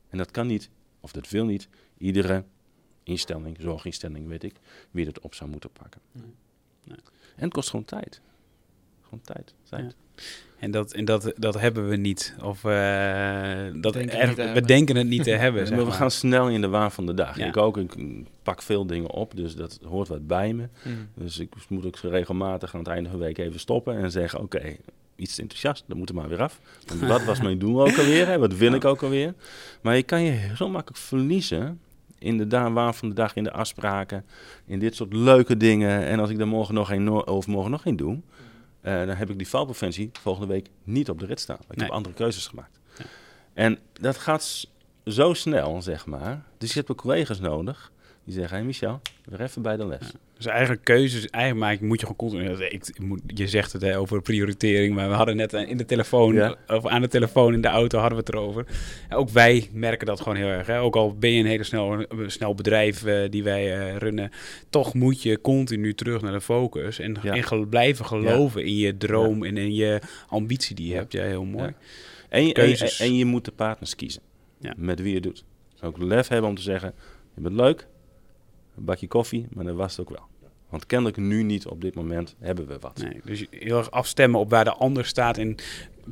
En 0.08 0.18
dat 0.18 0.30
kan 0.30 0.46
niet, 0.46 0.70
of 1.00 1.12
dat 1.12 1.28
wil 1.28 1.44
niet, 1.44 1.68
iedere 1.98 2.44
instelling, 3.02 3.56
zorginstelling, 3.60 4.28
weet 4.28 4.42
ik, 4.42 4.54
wie 4.90 5.04
dat 5.04 5.20
op 5.20 5.34
zou 5.34 5.50
moeten 5.50 5.70
pakken. 5.70 6.00
Nee. 6.12 6.34
Nee. 6.84 6.98
En 7.36 7.44
het 7.44 7.52
kost 7.52 7.70
gewoon 7.70 7.84
tijd. 7.84 8.20
Gewoon 9.02 9.20
tijd. 9.20 9.54
tijd. 9.62 9.96
En, 10.58 10.70
dat, 10.70 10.92
en 10.92 11.04
dat, 11.04 11.32
dat 11.36 11.60
hebben 11.60 11.88
we 11.88 11.96
niet. 11.96 12.34
Of 12.42 12.64
uh, 12.64 13.66
dat 13.74 13.92
denken 13.92 14.54
we 14.54 14.60
denken 14.60 14.96
het 14.96 15.06
niet 15.06 15.22
te 15.22 15.30
hebben. 15.30 15.62
Zeg 15.66 15.76
maar. 15.76 15.86
We 15.86 15.92
gaan 15.92 16.10
snel 16.10 16.48
in 16.48 16.60
de 16.60 16.68
waan 16.68 16.92
van 16.92 17.06
de 17.06 17.14
dag. 17.14 17.38
Ik 17.38 17.56
ook, 17.56 17.76
ik 17.76 17.94
pak 18.42 18.62
veel 18.62 18.86
dingen 18.86 19.10
op, 19.10 19.36
dus 19.36 19.56
dat 19.56 19.78
hoort 19.84 20.08
wat 20.08 20.26
bij 20.26 20.52
me. 20.52 20.68
Hmm. 20.82 21.08
Dus 21.14 21.38
ik 21.38 21.50
moet 21.68 21.86
ook 21.86 21.96
regelmatig 21.96 22.74
aan 22.74 22.80
het 22.80 22.88
einde 22.88 23.08
van 23.10 23.18
de 23.18 23.24
week 23.24 23.38
even 23.38 23.60
stoppen 23.60 23.96
en 23.96 24.10
zeggen: 24.10 24.40
Oké, 24.40 24.76
iets 25.16 25.38
enthousiast, 25.38 25.85
dan 25.87 25.99
moet 25.99 26.09
er 26.09 26.14
maar 26.14 26.28
weer 26.28 26.42
af. 26.42 26.61
Want 26.87 27.00
wat 27.00 27.25
was 27.25 27.40
mijn 27.40 27.59
doel 27.59 27.80
ook 27.80 27.99
alweer? 27.99 28.26
Hè? 28.26 28.38
Wat 28.38 28.54
wil 28.54 28.73
ik 28.73 28.85
ook 28.85 29.02
alweer? 29.02 29.35
Maar 29.80 29.97
je 29.97 30.02
kan 30.02 30.23
je 30.23 30.52
zo 30.56 30.68
makkelijk 30.68 31.02
verliezen 31.02 31.80
in 32.18 32.38
de 32.38 32.71
waan 32.71 32.94
van 32.94 33.09
de 33.09 33.14
dag, 33.14 33.37
in 33.37 33.44
de 33.44 33.52
afspraken, 33.52 34.25
in 34.66 34.78
dit 34.78 34.94
soort 34.94 35.12
leuke 35.12 35.56
dingen. 35.56 36.04
En 36.04 36.21
als 36.21 36.30
ik 36.30 36.40
er 36.40 36.49
morgen 36.49 36.75
nog 36.75 36.90
een 36.90 37.11
of 37.11 37.47
morgen 37.47 37.71
nog 37.71 37.85
een 37.85 37.97
doe, 37.97 38.14
uh, 38.14 39.06
dan 39.06 39.16
heb 39.16 39.30
ik 39.30 39.38
die 39.38 39.49
valpreventie 39.49 40.11
volgende 40.12 40.52
week 40.52 40.68
niet 40.85 41.09
op 41.11 41.18
de 41.18 41.26
rit 41.26 41.40
staan. 41.40 41.59
Ik 41.71 41.80
heb 41.80 41.90
andere 41.90 42.14
keuzes 42.14 42.47
gemaakt. 42.47 42.80
Ja. 42.99 43.04
En 43.54 43.78
dat 43.92 44.18
gaat 44.18 44.68
zo 45.04 45.35
snel, 45.35 45.83
zeg 45.83 46.06
maar. 46.06 46.42
Dus 46.59 46.73
je 46.73 46.78
hebt 46.78 46.90
ook 46.90 47.00
collega's 47.00 47.40
nodig 47.40 47.92
die 48.25 48.35
zeggen: 48.35 48.50
Hé 48.50 48.57
hey 48.57 48.64
Michel, 48.64 49.00
weer 49.25 49.40
even 49.40 49.62
bij 49.62 49.76
de 49.76 49.87
les. 49.87 50.12
Dus 50.37 50.47
eigenlijk 50.47 50.85
keuzes, 50.85 51.26
eigenlijk 51.26 51.64
maak, 51.64 51.88
moet 51.88 52.00
je 52.00 52.07
gewoon 52.07 52.31
continu. 52.31 52.64
Ik, 52.64 52.99
moet, 53.00 53.21
je 53.26 53.49
zegt 53.49 53.73
het 53.73 53.83
hè, 53.83 53.99
over 53.99 54.23
prioritering, 54.23 54.95
maar 54.95 55.09
we 55.09 55.14
hadden 55.14 55.37
net 55.37 55.52
in 55.52 55.76
de 55.76 55.85
telefoon, 55.85 56.57
of 56.66 56.87
aan 56.87 57.00
de 57.00 57.09
telefoon 57.09 57.54
in 57.54 57.61
de 57.61 57.69
auto 57.69 57.99
hadden 57.99 58.19
we 58.19 58.25
het 58.25 58.35
erover. 58.35 58.66
ook 59.11 59.28
wij 59.28 59.69
merken 59.73 60.07
dat 60.07 60.21
gewoon 60.21 60.38
heel 60.38 60.47
erg. 60.47 60.66
Hè. 60.66 60.81
Ook 60.81 60.97
al 60.97 61.14
ben 61.19 61.31
je 61.31 61.40
een 61.40 61.47
hele 61.47 61.64
snel, 61.64 62.07
snel 62.26 62.54
bedrijf 62.54 63.04
uh, 63.04 63.31
die 63.31 63.43
wij 63.43 63.78
uh, 63.78 63.97
runnen, 63.97 64.31
toch 64.71 64.95
moet 64.95 65.23
je 65.23 65.40
continu 65.40 65.95
terug 65.95 66.23
naar 66.23 66.33
de 66.33 66.40
focus 66.40 66.99
en, 66.99 67.23
en 67.23 67.69
blijven 67.69 68.07
geloven 68.07 68.64
in 68.64 68.76
je 68.76 68.97
droom 68.97 69.45
en 69.45 69.57
in 69.57 69.75
je 69.75 70.00
ambitie 70.28 70.76
die 70.76 70.88
je 70.88 70.95
hebt. 70.95 71.12
Ja, 71.12 71.23
heel 71.23 71.45
mooi. 71.45 71.75
En, 72.28 72.47
je, 72.47 72.54
en, 72.54 73.07
en, 73.07 73.16
je 73.16 73.25
moet 73.25 73.45
de 73.45 73.52
partners 73.52 73.97
kiezen 73.97 74.23
met 74.76 75.00
wie 75.00 75.14
je 75.14 75.21
doet. 75.21 75.45
Ook 75.81 75.99
lef 75.99 76.28
hebben 76.28 76.50
om 76.50 76.57
te 76.57 76.62
zeggen: 76.62 76.95
je 77.35 77.40
bent 77.40 77.54
leuk, 77.54 77.87
een 78.76 78.85
bakje 78.85 79.09
koffie, 79.09 79.47
maar 79.50 79.64
dat 79.64 79.76
was 79.76 79.97
het 79.97 80.00
ook 80.00 80.16
wel. 80.16 80.26
Want 80.69 80.87
kennelijk 80.87 81.16
nu 81.16 81.43
niet 81.43 81.66
op 81.66 81.81
dit 81.81 81.95
moment 81.95 82.35
hebben 82.38 82.66
we 82.66 82.78
wat. 82.81 82.99
Nee, 83.02 83.21
dus 83.25 83.47
heel 83.50 83.78
erg 83.78 83.90
afstemmen 83.90 84.40
op 84.40 84.50
waar 84.50 84.64
de 84.64 84.73
ander 84.73 85.04
staat 85.04 85.38
en 85.38 85.57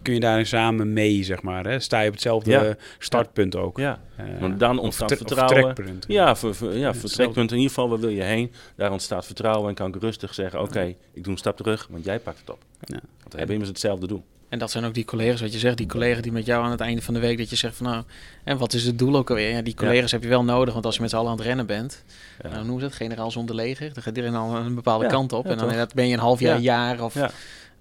kun 0.03 0.15
je 0.15 0.21
daar 0.21 0.47
samen 0.47 0.93
mee, 0.93 1.23
zeg 1.25 1.43
maar. 1.43 1.67
Hè? 1.67 1.81
Sta 1.81 2.01
je 2.01 2.07
op 2.07 2.13
hetzelfde 2.13 2.77
startpunt 2.99 3.57
ook. 3.57 3.79
Ja, 3.79 4.01
uh, 4.21 4.41
want 4.41 4.61
dan 4.61 4.79
ontstaat 4.79 5.17
vertrouwen. 5.17 5.75
Ja, 6.07 6.37
ver, 6.37 6.77
ja, 6.77 6.95
vertrekpunt. 6.95 7.51
In 7.51 7.57
ieder 7.57 7.73
geval, 7.73 7.89
waar 7.89 7.99
wil 7.99 8.09
je 8.09 8.23
heen? 8.23 8.53
Daar 8.77 8.93
ontstaat 8.93 9.27
vertrouwen 9.27 9.69
en 9.69 9.75
kan 9.75 9.95
ik 9.95 10.03
rustig 10.03 10.35
zeggen... 10.35 10.61
oké, 10.61 10.95
ik 11.13 11.25
doe 11.25 11.33
een 11.33 11.39
stap 11.39 11.57
terug, 11.57 11.89
want 11.91 12.05
jij 12.05 12.19
pakt 12.19 12.39
het 12.39 12.51
op. 12.51 12.65
Ja. 12.81 13.01
Want 13.21 13.33
we 13.33 13.37
hebben 13.37 13.55
immers 13.55 13.71
hetzelfde 13.71 14.07
doel. 14.07 14.25
En 14.53 14.59
dat 14.59 14.71
zijn 14.71 14.85
ook 14.85 14.95
die 14.95 15.05
collega's, 15.05 15.41
wat 15.41 15.53
je 15.53 15.59
zegt, 15.59 15.77
die 15.77 15.87
collega's 15.87 16.23
die 16.23 16.33
met 16.33 16.47
jou 16.47 16.65
aan 16.65 16.71
het 16.71 16.81
einde 16.81 17.03
van 17.03 17.15
de 17.15 17.21
week, 17.21 17.39
dat 17.39 17.51
je 17.51 17.57
zegt 17.57 17.77
van 17.77 17.87
nou, 17.87 18.03
en 18.45 18.59
wat 18.59 18.73
is 18.73 18.85
het 18.85 18.99
doel 18.99 19.17
ook 19.17 19.31
alweer? 19.31 19.51
Ja, 19.51 19.63
die 19.63 19.75
collega's 19.75 20.11
heb 20.11 20.23
je 20.23 20.29
wel 20.29 20.45
nodig, 20.45 20.73
want 20.73 20.87
als 20.87 20.95
je 20.95 21.01
met 21.01 21.11
z'n 21.11 21.17
allen 21.17 21.31
aan 21.31 21.37
het 21.37 21.47
rennen 21.47 21.67
bent, 21.67 22.05
ja. 22.43 22.49
nou, 22.49 22.65
noem 22.67 22.81
het, 22.81 22.93
generaal 22.93 23.31
zonder 23.31 23.55
leger, 23.55 23.95
dan 23.95 24.03
gaat 24.03 24.17
iedereen 24.17 24.37
al 24.37 24.57
een 24.57 24.75
bepaalde 24.75 25.07
kant 25.07 25.33
op. 25.33 25.47
en 25.47 25.59
dan 25.59 25.89
ben 25.95 26.07
je 26.07 26.13
een 26.13 26.21
half 26.21 26.41
jaar, 26.41 26.59
jaar 26.59 27.03
of 27.03 27.15
een 27.15 27.31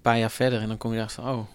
paar 0.02 0.18
jaar 0.18 0.30
verder 0.30 0.60
en 0.60 0.68
dan 0.68 0.76
kom 0.76 0.90
je 0.90 0.96
erachter 0.96 1.22
van, 1.22 1.34
oh. 1.34 1.46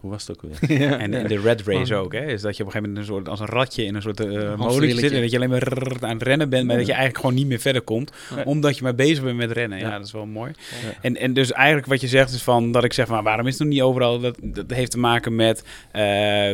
Hoe 0.00 0.10
was 0.10 0.26
het 0.26 0.36
ook 0.36 0.50
weer? 0.50 0.90
En 1.00 1.14
in 1.14 1.26
de 1.26 1.40
red 1.40 1.62
race 1.62 1.94
ook, 1.94 2.12
hè? 2.12 2.26
Is 2.26 2.42
dat 2.42 2.56
je 2.56 2.62
op 2.62 2.68
een 2.68 2.72
gegeven 2.72 2.82
moment 2.82 2.96
een 2.98 3.04
soort, 3.14 3.28
als 3.28 3.40
een 3.40 3.46
ratje 3.46 3.84
in 3.84 3.94
een 3.94 4.02
soort 4.02 4.20
uh, 4.20 4.56
molen 4.56 4.90
zit 4.90 5.12
en 5.12 5.20
dat 5.20 5.30
je 5.30 5.36
alleen 5.36 5.50
maar 5.50 5.96
aan 6.00 6.10
het 6.10 6.22
rennen 6.22 6.48
bent, 6.48 6.66
maar 6.66 6.76
dat 6.76 6.86
je 6.86 6.92
eigenlijk 6.92 7.20
gewoon 7.20 7.34
niet 7.34 7.46
meer 7.46 7.58
verder 7.58 7.82
komt, 7.82 8.12
omdat 8.44 8.76
je 8.76 8.82
maar 8.82 8.94
bezig 8.94 9.24
bent 9.24 9.36
met 9.36 9.50
rennen. 9.50 9.78
Ja, 9.78 9.90
dat 9.90 10.06
is 10.06 10.12
wel 10.12 10.26
mooi. 10.26 10.52
En, 11.00 11.16
en 11.16 11.32
dus 11.32 11.52
eigenlijk 11.52 11.86
wat 11.86 12.00
je 12.00 12.08
zegt 12.08 12.32
is 12.32 12.42
van, 12.42 12.72
dat 12.72 12.84
ik 12.84 12.92
zeg 12.92 13.06
van, 13.06 13.24
waarom 13.24 13.46
is 13.46 13.52
het 13.52 13.62
nog 13.62 13.72
niet 13.72 13.82
overal? 13.82 14.20
Dat, 14.20 14.38
dat 14.42 14.70
heeft 14.70 14.90
te 14.90 14.98
maken 14.98 15.34
met 15.34 15.62
uh, 15.62 16.02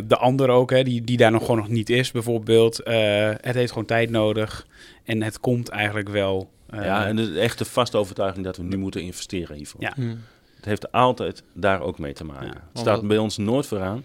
de 0.06 0.16
ander 0.18 0.48
ook, 0.48 0.70
hè? 0.70 0.82
Die, 0.82 1.02
die 1.02 1.16
daar 1.16 1.30
nog 1.30 1.40
gewoon 1.40 1.56
nog 1.56 1.68
niet 1.68 1.90
is, 1.90 2.10
bijvoorbeeld. 2.10 2.80
Uh, 2.84 2.94
het 3.40 3.54
heeft 3.54 3.72
gewoon 3.72 3.86
tijd 3.86 4.10
nodig 4.10 4.66
en 5.04 5.22
het 5.22 5.40
komt 5.40 5.68
eigenlijk 5.68 6.08
wel. 6.08 6.50
ja, 6.72 7.06
en 7.06 7.16
de 7.16 7.40
echte 7.40 7.64
vaste 7.64 7.96
overtuiging 7.96 8.44
dat 8.44 8.56
we 8.56 8.62
nu 8.62 8.76
moeten 8.76 9.00
investeren 9.00 9.56
hiervoor. 9.56 9.80
Ja. 9.80 9.92
Hmm 9.94 10.18
heeft 10.66 10.92
altijd 10.92 11.42
daar 11.52 11.80
ook 11.80 11.98
mee 11.98 12.12
te 12.12 12.24
maken. 12.24 12.62
het 12.72 12.78
staat 12.78 13.06
bij 13.06 13.18
ons 13.18 13.36
nooit 13.36 13.66
vooraan, 13.66 14.04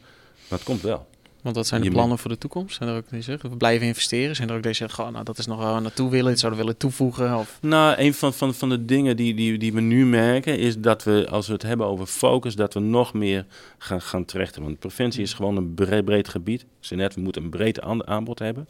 maar 0.50 0.60
het 0.60 0.63
komt 0.63 0.82
wel. 0.82 1.08
Want 1.41 1.56
wat 1.56 1.67
zijn 1.67 1.82
de 1.82 1.89
plannen 1.89 2.17
voor 2.17 2.30
de 2.30 2.38
toekomst? 2.38 2.76
Zijn 2.76 2.89
er 2.89 2.95
ook 2.95 3.10
die 3.10 3.21
zeggen, 3.21 3.50
we 3.50 3.58
blijven 3.58 3.88
investeren? 3.88 4.36
Zijn 4.36 4.50
er 4.50 4.56
ook 4.56 4.63
deze 4.63 4.78
zeggen, 4.78 5.12
nou, 5.12 5.26
dat 5.26 5.38
is 5.38 5.45
nog 5.45 5.60
waar 5.60 5.76
we 5.76 5.82
naartoe 5.82 6.10
willen, 6.10 6.30
dit 6.30 6.39
zouden 6.39 6.60
we 6.60 6.65
willen 6.65 6.82
toevoegen? 6.82 7.38
Of? 7.38 7.58
Nou, 7.62 7.95
een 7.97 8.13
van, 8.13 8.34
van, 8.34 8.54
van 8.54 8.69
de 8.69 8.86
dingen 8.86 9.15
die, 9.15 9.34
die, 9.34 9.58
die 9.58 9.74
we 9.74 9.82
nu 9.82 10.06
merken, 10.06 10.58
is 10.58 10.80
dat 10.80 11.04
we, 11.04 11.28
als 11.30 11.47
we 11.47 11.54
het 11.54 11.62
hebben 11.62 11.88
over 11.88 12.06
focus, 12.06 12.56
dat 12.56 12.74
we 12.74 12.80
nog 12.80 13.13
meer 13.13 13.45
gaan, 13.78 14.02
gaan 14.02 14.26
terechten. 14.26 14.63
Want 14.63 14.80
preventie 14.80 15.21
is 15.21 15.34
gewoon 15.34 15.58
een 15.58 15.74
breed, 15.74 16.06
breed 16.06 16.28
gebied. 16.28 16.65
Ze 16.80 16.95
net, 16.95 17.15
we 17.15 17.21
moeten 17.21 17.43
een 17.43 17.50
breed 17.50 17.82
aanbod 17.82 18.39
hebben. 18.39 18.67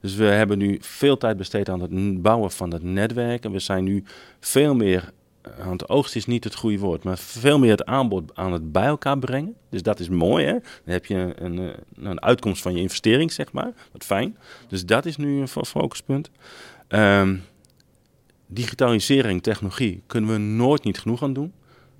Dus 0.00 0.14
we 0.14 0.24
hebben 0.24 0.58
nu 0.58 0.78
veel 0.80 1.18
tijd 1.18 1.36
besteed 1.36 1.68
aan 1.68 1.80
het 1.80 2.22
bouwen 2.22 2.50
van 2.50 2.72
het 2.72 2.82
netwerk. 2.82 3.44
En 3.44 3.52
we 3.52 3.58
zijn 3.58 3.84
nu 3.84 4.04
veel 4.40 4.74
meer 4.74 5.12
aan 5.60 5.72
het 5.72 5.88
oogst 5.88 6.16
is 6.16 6.26
niet 6.26 6.44
het 6.44 6.54
goede 6.54 6.78
woord, 6.78 7.02
maar 7.02 7.18
veel 7.18 7.58
meer 7.58 7.70
het 7.70 7.84
aanbod 7.84 8.34
aan 8.34 8.52
het 8.52 8.72
bij 8.72 8.86
elkaar 8.86 9.18
brengen. 9.18 9.54
Dus 9.70 9.82
dat 9.82 10.00
is 10.00 10.08
mooi, 10.08 10.44
hè? 10.44 10.52
Dan 10.52 10.62
heb 10.84 11.06
je 11.06 11.32
een, 11.36 11.54
nou, 11.54 11.74
een 11.94 12.22
uitkomst 12.22 12.62
van 12.62 12.74
je 12.74 12.80
investering, 12.80 13.32
zeg 13.32 13.52
maar. 13.52 13.72
Wat 13.92 14.04
fijn. 14.04 14.36
Dus 14.68 14.86
dat 14.86 15.06
is 15.06 15.16
nu 15.16 15.40
een 15.40 15.48
focuspunt. 15.48 16.30
Um, 16.88 17.42
digitalisering, 18.46 19.42
technologie, 19.42 20.02
kunnen 20.06 20.30
we 20.32 20.38
nooit 20.38 20.84
niet 20.84 20.98
genoeg 20.98 21.22
aan 21.22 21.32
doen. 21.32 21.52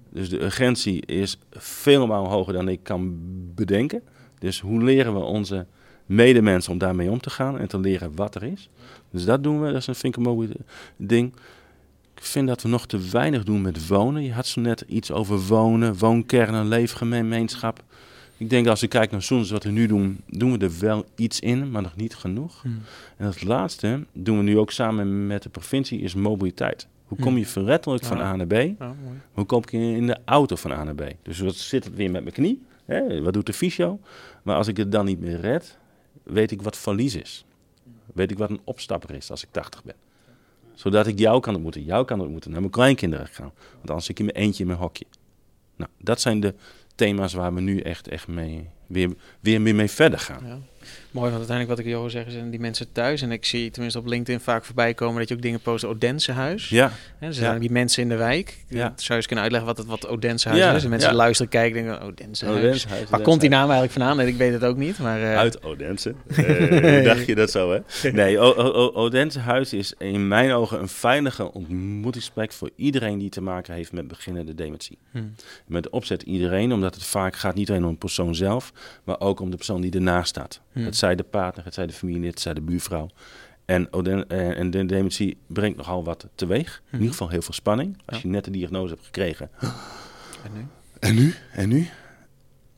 Dus 0.09 0.28
de 0.28 0.42
urgentie 0.42 1.07
is 1.07 1.38
veel 1.50 2.07
maal 2.07 2.28
hoger 2.28 2.52
dan 2.52 2.68
ik 2.68 2.81
kan 2.83 3.18
bedenken. 3.55 4.02
Dus 4.38 4.61
hoe 4.61 4.83
leren 4.83 5.14
we 5.14 5.20
onze 5.20 5.66
medemensen 6.07 6.72
om 6.72 6.78
daarmee 6.78 7.11
om 7.11 7.20
te 7.20 7.31
gaan 7.31 7.59
en 7.59 7.68
te 7.68 7.78
leren 7.78 8.16
wat 8.16 8.35
er 8.35 8.42
is. 8.42 8.70
Dus 9.11 9.24
dat 9.24 9.42
doen 9.42 9.61
we, 9.61 9.72
dat 9.72 9.88
is 9.88 10.02
een 10.02 10.14
een 10.14 10.22
mooi 10.22 10.50
ding. 10.96 11.35
Ik 12.23 12.29
vind 12.29 12.49
dat 12.49 12.63
we 12.63 12.69
nog 12.69 12.87
te 12.87 13.09
weinig 13.11 13.45
doen 13.45 13.63
met 13.63 13.87
wonen. 13.87 14.23
Je 14.23 14.33
had 14.33 14.47
zo 14.47 14.61
net 14.61 14.85
iets 14.89 15.11
over 15.11 15.41
wonen, 15.47 15.99
woonkernen, 15.99 16.69
leefgemeenschap. 16.69 17.83
Ik 18.37 18.51
denk 18.51 18.67
als 18.67 18.83
ik 18.83 18.89
kijk 18.89 19.11
naar 19.11 19.23
soms 19.23 19.51
wat 19.51 19.65
we 19.65 19.71
nu 19.71 19.87
doen, 19.87 20.21
doen 20.27 20.59
we 20.59 20.65
er 20.65 20.79
wel 20.81 21.05
iets 21.17 21.41
in, 21.41 21.71
maar 21.71 21.83
nog 21.83 21.97
niet 21.97 22.15
genoeg. 22.15 22.63
Hmm. 22.63 22.81
En 23.17 23.27
het 23.27 23.43
laatste 23.43 24.05
doen 24.13 24.37
we 24.37 24.43
nu 24.43 24.59
ook 24.59 24.71
samen 24.71 25.27
met 25.27 25.43
de 25.43 25.49
provincie, 25.49 26.01
is 26.01 26.15
mobiliteit. 26.15 26.87
Hoe 27.07 27.19
kom 27.19 27.37
je 27.37 27.43
hmm. 27.43 27.53
verrettelijk 27.53 28.05
van 28.05 28.21
A 28.21 28.37
naar 28.37 28.47
B? 28.47 28.83
Hoe 29.33 29.45
kom 29.45 29.63
ik 29.63 29.73
in 29.73 30.07
de 30.07 30.19
auto 30.25 30.57
van 30.57 30.73
A 30.73 30.85
naar 30.85 30.95
B? 30.95 31.03
Dus 31.23 31.39
wat 31.39 31.55
zit 31.55 31.85
het 31.85 31.95
weer 31.95 32.11
met 32.11 32.23
mijn 32.23 32.35
knie? 32.35 32.63
Hè? 32.85 33.23
Wat 33.23 33.33
doet 33.33 33.47
de 33.47 33.53
fysio? 33.53 34.01
Maar 34.43 34.57
als 34.57 34.69
ik 34.69 34.77
het 34.77 34.93
dan 34.93 35.05
niet 35.05 35.21
meer 35.21 35.41
red, 35.41 35.79
weet 36.23 36.51
ik 36.51 36.63
wat 36.63 36.77
verlies 36.77 37.15
is. 37.15 37.45
Weet 38.15 38.31
ik 38.31 38.39
wat 38.39 38.51
een 38.51 38.61
opstapper 38.65 39.15
is 39.15 39.31
als 39.31 39.43
ik 39.43 39.49
80 39.51 39.85
ben 39.85 39.95
zodat 40.83 41.07
ik 41.07 41.18
jou 41.18 41.40
kan 41.40 41.55
ontmoeten, 41.55 41.85
jou 41.85 42.05
kan 42.05 42.21
ontmoeten, 42.21 42.51
naar 42.51 42.61
mijn 42.61 42.73
kleinkinderen 42.73 43.27
gaan. 43.27 43.53
Want 43.73 43.88
anders 43.88 44.07
zit 44.07 44.18
ik 44.18 44.27
in 44.27 44.33
mijn 44.33 44.47
eentje 44.47 44.62
in 44.62 44.66
mijn 44.66 44.79
hokje. 44.79 45.05
Nou, 45.77 45.90
dat 45.99 46.21
zijn 46.21 46.40
de 46.40 46.55
thema's 46.95 47.33
waar 47.33 47.55
we 47.55 47.61
nu 47.61 47.81
echt, 47.81 48.09
echt 48.09 48.29
mee, 48.29 48.68
weer, 48.87 49.14
weer 49.40 49.61
mee 49.61 49.90
verder 49.90 50.18
gaan. 50.18 50.47
Ja. 50.47 50.59
Mooi, 51.11 51.31
want 51.31 51.37
uiteindelijk 51.37 51.68
wat 51.68 51.79
ik 51.79 51.92
jou 51.92 52.11
zeg, 52.11 52.25
zijn 52.29 52.51
die 52.51 52.61
mensen 52.61 52.92
thuis. 52.92 53.23
En 53.23 53.33
ik 53.33 53.45
zie 53.45 53.71
tenminste 53.71 53.99
op 53.99 54.07
LinkedIn 54.07 54.40
vaak 54.40 54.64
voorbij 54.64 54.95
komen 54.95 55.18
dat 55.18 55.29
je 55.29 55.35
ook 55.35 55.42
dingen 55.42 55.61
post 55.61 55.85
Odense 55.85 56.33
huis. 56.33 56.68
Ja. 56.68 56.92
En 57.18 57.29
er 57.29 57.35
zijn 57.35 57.61
die 57.61 57.71
mensen 57.71 58.03
in 58.03 58.09
de 58.09 58.16
wijk. 58.16 58.64
Ja. 58.68 58.79
Zou 58.79 58.95
je 59.07 59.14
eens 59.14 59.27
kunnen 59.27 59.45
uitleggen 59.45 59.68
wat 59.68 59.79
het 59.79 59.87
wat 59.87 60.09
Odense 60.09 60.49
huis 60.49 60.77
is? 60.77 60.85
En 60.85 60.90
mensen 60.90 61.14
luisteren, 61.14 61.51
kijken 61.51 61.83
denken, 61.83 62.01
Odense, 62.01 62.47
huis. 62.47 62.87
huis. 62.87 63.11
Waar 63.11 63.21
komt 63.21 63.40
die 63.40 63.51
naam 63.51 63.62
eigenlijk 63.71 63.92
vandaan? 63.92 64.16
Nee, 64.16 64.27
ik 64.27 64.37
weet 64.37 64.53
het 64.53 64.64
ook 64.64 64.77
niet. 64.77 64.99
Maar, 64.99 65.21
uh... 65.21 65.37
Uit 65.37 65.62
Odense. 65.62 66.14
uh, 66.27 67.05
dacht 67.11 67.27
je 67.27 67.35
dat 67.35 67.51
zo, 67.51 67.73
hè? 67.73 68.11
Nee, 68.23 68.38
Odense 68.95 69.38
huis 69.38 69.73
is 69.73 69.95
in 69.99 70.29
mijn 70.29 70.53
ogen 70.53 70.81
een 70.81 70.88
veilige 70.88 71.53
ontmoetingsplek 71.53 72.53
voor 72.53 72.71
iedereen 72.77 73.18
die 73.18 73.31
te 73.31 73.40
maken 73.40 73.75
heeft 73.75 73.92
met 73.92 74.09
beginnende 74.09 74.55
dementie. 74.55 74.99
Hmm. 75.11 75.35
Met 75.66 75.90
opzet 75.90 76.23
iedereen, 76.23 76.73
omdat 76.73 76.95
het 76.95 77.05
vaak 77.05 77.37
gaat 77.37 77.55
niet 77.55 77.71
alleen 77.71 77.85
om 77.85 77.88
een 77.88 77.99
persoon 77.99 78.35
zelf, 78.35 78.73
maar 79.05 79.21
ook 79.21 79.40
om 79.40 79.51
de 79.51 79.57
persoon 79.57 79.81
die 79.81 79.92
ernaast 79.92 80.29
staat. 80.29 80.61
Hmm. 80.73 80.85
Het 80.85 80.97
zij 80.97 81.15
de 81.15 81.23
partner, 81.23 81.65
het 81.65 81.75
zij 81.75 81.87
de 81.87 81.93
familie, 81.93 82.29
het 82.31 82.41
zij 82.41 82.55
de 82.55 82.61
buurvrouw. 82.61 83.09
En, 83.65 83.93
oden, 83.93 84.29
eh, 84.29 84.59
en 84.59 84.71
de 84.71 84.87
dementie 84.87 85.37
brengt 85.47 85.77
nogal 85.77 86.05
wat 86.05 86.29
teweeg. 86.35 86.77
In 86.77 86.83
Mhm. 86.85 86.95
ieder 86.97 87.11
geval 87.11 87.29
heel 87.29 87.43
veel 87.43 87.55
spanning. 87.55 87.97
Als 88.05 88.17
Ja. 88.17 88.23
je 88.23 88.29
net 88.29 88.45
de 88.45 88.51
diagnose 88.51 88.93
hebt 88.93 89.05
gekregen. 89.05 89.51
En 90.45 90.53
nu? 90.55 90.67
En 91.01 91.15
nu? 91.15 91.35
En 91.53 91.69
nu? 91.69 91.89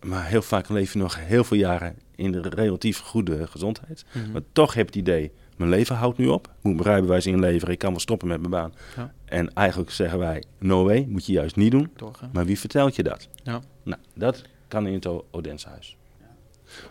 Maar 0.03 0.27
heel 0.27 0.43
vaak 0.43 0.69
leef 0.69 0.93
je 0.93 0.99
nog 0.99 1.19
heel 1.27 1.45
veel 1.45 1.57
jaren 1.57 1.97
in 2.15 2.33
de 2.33 2.41
relatief 2.41 2.99
goede 2.99 3.47
gezondheid. 3.47 4.05
Mhm. 4.13 4.31
Maar 4.33 4.41
toch 4.53 4.75
heb 4.75 4.95
je 4.95 5.01
het 5.01 5.09
idee, 5.09 5.33
mijn 5.57 5.71
leven 5.71 5.97
houdt 5.97 6.19
nu 6.19 6.27
op. 6.27 6.47
Ik 6.47 6.53
moet 6.63 6.75
mijn 6.75 6.87
rijbewijs 6.87 7.27
inleveren, 7.27 7.73
ik 7.73 7.79
kan 7.79 7.91
wel 7.91 8.01
stoppen 8.01 8.29
met 8.29 8.39
mijn 8.39 8.51
baan. 8.51 8.73
Ja. 8.97 9.13
En 9.25 9.53
eigenlijk 9.55 9.91
zeggen 9.91 10.19
wij, 10.19 10.43
no 10.59 10.85
way, 10.85 11.07
moet 11.09 11.27
je 11.27 11.33
juist 11.33 11.57
niet 11.57 11.71
doen. 11.71 11.91
Doorgaan. 11.97 12.31
Maar 12.33 12.45
wie 12.45 12.59
vertelt 12.59 12.97
je 12.97 13.03
dat? 13.03 13.29
Ja. 13.43 13.61
Nou, 13.83 14.01
dat 14.15 14.43
kan 14.69 14.87
in 14.87 14.95
het 14.95 15.07
O- 15.07 15.25
Odenshuis. 15.31 15.97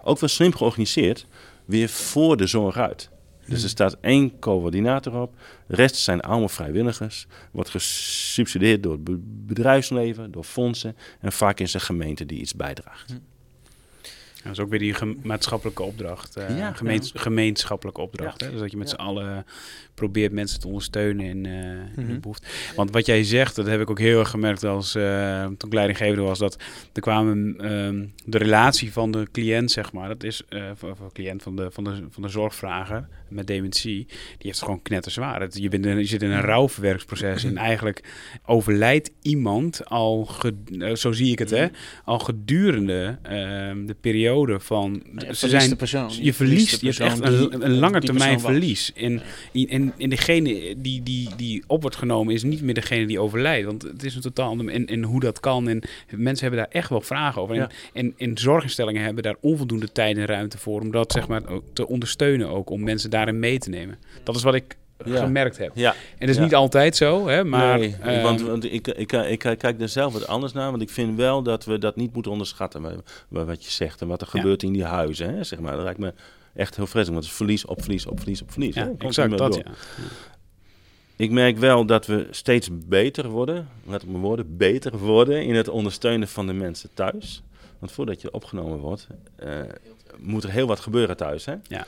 Ook 0.04 0.19
wel 0.19 0.30
slim 0.30 0.54
georganiseerd, 0.56 1.26
weer 1.65 1.89
voor 1.89 2.38
de 2.38 2.48
zorg 2.48 2.78
uit. 2.78 3.10
Dus 3.39 3.54
Hmm. 3.56 3.63
er 3.63 3.69
staat 3.69 3.98
één 4.02 4.39
coördinator 4.39 5.22
op. 5.22 5.36
De 5.67 5.76
rest 5.76 5.96
zijn 5.96 6.22
allemaal 6.22 6.50
vrijwilligers. 6.50 7.28
Wordt 7.52 7.69
gesubsidieerd 7.69 8.84
door 8.84 8.91
het 8.91 9.04
be- 9.04 9.19
bedrijfsleven, 9.24 10.32
door 10.32 10.43
fondsen. 10.43 10.96
En 11.19 11.32
vaak 11.32 11.60
is 11.60 11.72
de 11.72 11.80
gemeente 11.80 12.26
die 12.26 12.39
iets 12.39 12.56
bijdraagt. 12.56 13.13
Dat 14.43 14.51
is 14.51 14.60
ook 14.60 14.69
weer 14.69 14.79
die 14.79 14.93
gem- 14.93 15.19
maatschappelijke 15.23 15.84
opdracht. 15.84 16.36
eh, 16.36 16.58
Ja, 16.58 16.73
gemeens- 16.73 17.12
Gemeenschappelijke 17.15 18.01
opdracht. 18.01 18.41
Hè? 18.41 18.51
Dus 18.51 18.60
dat 18.60 18.71
je 18.71 18.77
met 18.77 18.89
z'n 18.89 18.95
allen 18.95 19.45
probeert 19.93 20.32
mensen 20.32 20.60
te 20.60 20.67
ondersteunen 20.67 21.25
in, 21.25 21.45
eh 21.45 21.53
in 21.97 22.06
Mhm. 22.06 22.19
behoefte. 22.19 22.47
Want 22.75 22.91
wat 22.91 23.06
jij 23.06 23.23
zegt, 23.23 23.56
dat 23.56 23.65
heb 23.65 23.82
ik 23.82 23.89
ook 23.89 23.99
heel 23.99 24.19
erg 24.19 24.29
gemerkt 24.29 24.63
als 24.63 24.95
eh, 24.95 25.43
toen 25.45 25.69
ik 25.69 25.73
leidinggevende 25.73 26.21
was. 26.21 26.39
Dat 26.39 26.58
er 26.93 27.01
kwamen 27.01 27.56
ehm, 27.60 28.06
de 28.25 28.38
relatie 28.38 28.91
van 28.91 29.12
de 29.12 29.27
cliënt, 29.32 29.71
zeg 29.71 29.91
maar. 29.91 30.08
Dat 30.08 30.23
is 30.23 30.41
van, 30.75 30.95
van 30.95 31.08
de 31.08 31.13
cliënt 31.13 31.43
van 31.43 31.56
de, 31.56 31.71
van, 31.71 31.84
de, 31.84 31.91
van 32.10 32.21
de 32.23 32.29
zorgvrager 32.29 33.08
met 33.27 33.47
dementie. 33.47 34.06
Die 34.06 34.15
heeft 34.38 34.56
het 34.56 34.65
gewoon 34.65 34.82
knetterzwaar. 34.82 35.41
Het- 35.41 35.58
Je, 35.58 35.69
bent 35.69 35.86
in- 35.86 35.97
je 35.97 36.06
zit 36.06 36.21
in 36.21 36.32
een 36.32 36.41
rouwverwerkingsproces. 36.41 37.43
En 37.43 37.58
eigenlijk 37.71 38.03
overlijdt 38.45 39.12
iemand 39.21 39.86
al, 39.86 40.25
ge- 40.25 40.91
zo 40.97 41.12
zie 41.12 41.32
ik 41.32 41.39
het, 41.39 41.49
hè, 41.49 41.67
al 42.06 42.19
gedurende 42.19 43.17
ehm, 43.21 43.86
de 43.86 43.95
periode 44.01 44.32
van... 44.62 45.04
Je 45.17 45.36
ze 45.36 45.50
zijn, 45.50 45.69
de 45.69 45.76
persoon. 45.76 46.10
je 46.22 46.34
verliest, 46.34 46.82
je 46.82 46.88
hebt 46.88 47.00
echt 47.00 47.19
een, 47.19 47.50
die- 47.50 47.63
een 47.63 47.78
lange 47.80 48.00
termijn 48.02 48.39
verlies. 48.39 48.91
En, 48.96 49.22
en, 49.54 49.93
en 49.98 50.10
degene 50.10 50.76
die, 50.78 51.04
die, 51.04 51.30
die 51.38 51.63
op 51.67 51.82
wordt 51.82 51.96
genomen 51.98 52.34
is 52.34 52.43
niet 52.43 52.62
meer 52.62 52.74
degene 52.74 53.06
die 53.06 53.19
overlijdt. 53.19 53.65
Want 53.65 53.82
het 53.82 54.04
is 54.04 54.15
een 54.15 54.22
totaal 54.22 54.50
ander. 54.50 54.67
En, 54.67 54.86
en 54.86 55.04
hoe 55.04 55.19
dat 55.19 55.39
kan. 55.39 55.67
En 55.67 55.82
mensen 56.10 56.48
hebben 56.48 56.63
daar 56.65 56.82
echt 56.82 56.89
wel 56.89 57.02
vragen 57.02 57.41
over. 57.41 57.56
En, 57.56 57.62
Ja. 57.62 57.69
en, 57.93 58.13
en 58.17 58.38
zorginstellingen 58.38 59.04
hebben 59.04 59.24
daar 59.24 59.36
onvoldoende 59.41 59.91
tijd 59.91 60.17
en 60.17 60.26
ruimte 60.26 60.58
voor. 60.58 60.82
Om 60.82 60.91
dat 60.91 61.12
zeg 61.12 61.28
maar 61.28 61.48
ook 61.48 61.63
te 61.74 61.88
ondersteunen 61.88 62.48
ook. 62.50 62.69
Om 62.69 62.84
mensen 62.84 63.10
daarin 63.10 63.39
mee 63.39 63.58
te 63.60 63.69
nemen. 63.69 63.98
Dat 64.24 64.36
is 64.36 64.43
wat 64.43 64.56
ik 64.56 64.76
Ja. 65.06 65.23
gemerkt 65.23 65.58
heb. 65.58 65.71
Ja, 65.75 65.91
En 65.93 65.97
dat 66.19 66.29
is 66.29 66.36
Ja. 66.36 66.41
niet 66.43 66.56
altijd 66.56 66.95
zo. 66.95 67.27
Hè, 67.27 67.43
maar, 67.43 67.79
nee, 67.79 67.95
ehm, 68.01 68.21
want, 68.21 68.41
want 68.41 68.63
ik, 68.73 68.88
ik, 68.88 69.12
ik, 69.12 69.39
kijk 69.39 69.82
er 69.82 69.89
zelf 69.89 70.13
wat 70.13 70.27
anders 70.27 70.53
naar. 70.53 70.69
Want 70.69 70.82
ik 70.82 70.89
vind 70.89 71.17
wel 71.17 71.43
dat 71.43 71.65
we 71.65 71.77
dat 71.77 71.95
niet 71.95 72.13
moeten 72.13 72.32
onderschatten. 72.32 72.82
wa- 72.82 72.95
wa- 73.27 73.45
Wat 73.45 73.63
je 73.63 73.71
zegt 73.71 74.01
en 74.01 74.08
wat 74.08 74.21
er 74.21 74.29
Ja. 74.34 74.39
gebeurt 74.39 74.63
in 74.63 74.73
die 74.73 74.84
huizen. 74.84 75.36
Hè, 75.36 75.43
zeg 75.43 75.60
maar. 75.60 75.73
Dat 75.75 75.84
lijkt 75.84 75.99
me 75.99 76.13
echt 76.53 76.75
heel 76.75 76.88
vreselijk. 76.88 77.12
Want 77.12 77.23
het 77.23 77.32
is 77.32 77.38
verlies 77.38 77.65
op 77.65 77.82
verlies 77.82 78.06
op 78.06 78.19
verlies 78.19 78.41
op 78.41 78.51
verlies. 78.51 78.75
hè. 78.75 78.82
ja, 78.84 78.91
exact 78.97 79.38
dat. 79.38 79.53
door. 79.53 79.62
Ja. 79.65 79.71
Ik 81.15 81.32
merk 81.32 81.58
wel 81.58 81.86
dat 81.86 82.06
we 82.06 82.27
steeds 82.32 82.69
beter 82.88 83.27
worden, 83.29 83.67
let 83.88 84.03
op 84.03 84.10
mijn 84.10 84.21
woorden, 84.23 84.58
beter 84.58 84.97
worden 84.97 85.43
in 85.45 85.56
het 85.56 85.67
ondersteunen 85.69 86.27
van 86.27 86.47
de 86.47 86.53
mensen 86.53 86.89
thuis. 86.93 87.43
Want 87.79 87.91
voordat 87.91 88.21
je 88.21 88.32
opgenomen 88.34 88.77
wordt, 88.77 89.08
eh, 89.36 89.49
moet 90.19 90.43
er 90.43 90.49
heel 90.51 90.67
wat 90.67 90.79
gebeuren 90.79 91.17
thuis. 91.17 91.45
Hè? 91.45 91.53
Ja. 91.67 91.86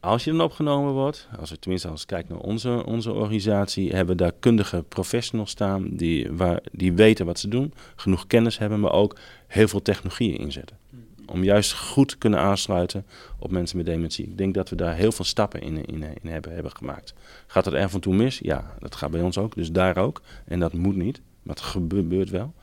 Als 0.00 0.24
je 0.24 0.30
dan 0.30 0.40
opgenomen 0.40 0.92
wordt, 0.92 1.28
als 1.38 1.50
we 1.50 1.58
tenminste 1.58 1.88
als 1.88 2.02
ik 2.02 2.06
kijk 2.06 2.28
naar 2.28 2.38
onze, 2.38 2.86
onze 2.86 3.12
organisatie, 3.12 3.90
hebben 3.90 4.16
we 4.16 4.22
daar 4.22 4.32
kundige 4.40 4.84
professionals 4.88 5.50
staan 5.50 5.88
die, 5.96 6.32
waar, 6.32 6.60
die 6.72 6.92
weten 6.92 7.26
wat 7.26 7.38
ze 7.38 7.48
doen, 7.48 7.74
genoeg 7.96 8.26
kennis 8.26 8.58
hebben, 8.58 8.80
maar 8.80 8.92
ook 8.92 9.16
heel 9.46 9.68
veel 9.68 9.82
technologieën 9.82 10.38
inzetten. 10.38 10.78
Om 11.26 11.44
juist 11.44 11.74
goed 11.74 12.08
te 12.08 12.18
kunnen 12.18 12.40
aansluiten 12.40 13.06
op 13.38 13.50
mensen 13.50 13.76
met 13.76 13.86
dementie. 13.86 14.24
Ik 14.24 14.38
denk 14.38 14.54
dat 14.54 14.68
we 14.68 14.76
daar 14.76 14.94
heel 14.94 15.12
veel 15.12 15.24
stappen 15.24 15.62
in, 15.62 15.84
in, 15.84 16.04
in 16.22 16.30
hebben, 16.30 16.54
hebben 16.54 16.76
gemaakt. 16.76 17.14
Gaat 17.46 17.64
het 17.64 17.74
er 17.74 17.80
en 17.80 18.00
toe 18.00 18.14
mis? 18.14 18.38
Ja, 18.38 18.74
dat 18.78 18.94
gaat 18.94 19.10
bij 19.10 19.22
ons 19.22 19.38
ook. 19.38 19.54
Dus 19.54 19.72
daar 19.72 19.96
ook. 19.96 20.22
En 20.44 20.60
dat 20.60 20.72
moet 20.72 20.96
niet. 20.96 21.20
Maar 21.42 21.54
het 21.54 21.64
gebeurt 21.64 22.30
wel. 22.30 22.54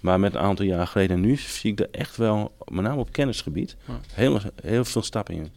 Maar 0.00 0.20
met 0.20 0.34
een 0.34 0.40
aantal 0.40 0.64
jaar 0.64 0.86
geleden 0.86 1.16
en 1.16 1.22
nu 1.22 1.36
zie 1.36 1.72
ik 1.72 1.80
er 1.80 1.88
echt 1.90 2.16
wel, 2.16 2.54
met 2.64 2.84
name 2.84 3.00
op 3.00 3.12
kennisgebied, 3.12 3.76
heel, 4.12 4.40
heel 4.62 4.84
veel 4.84 5.02
stappen 5.02 5.34
in. 5.34 5.50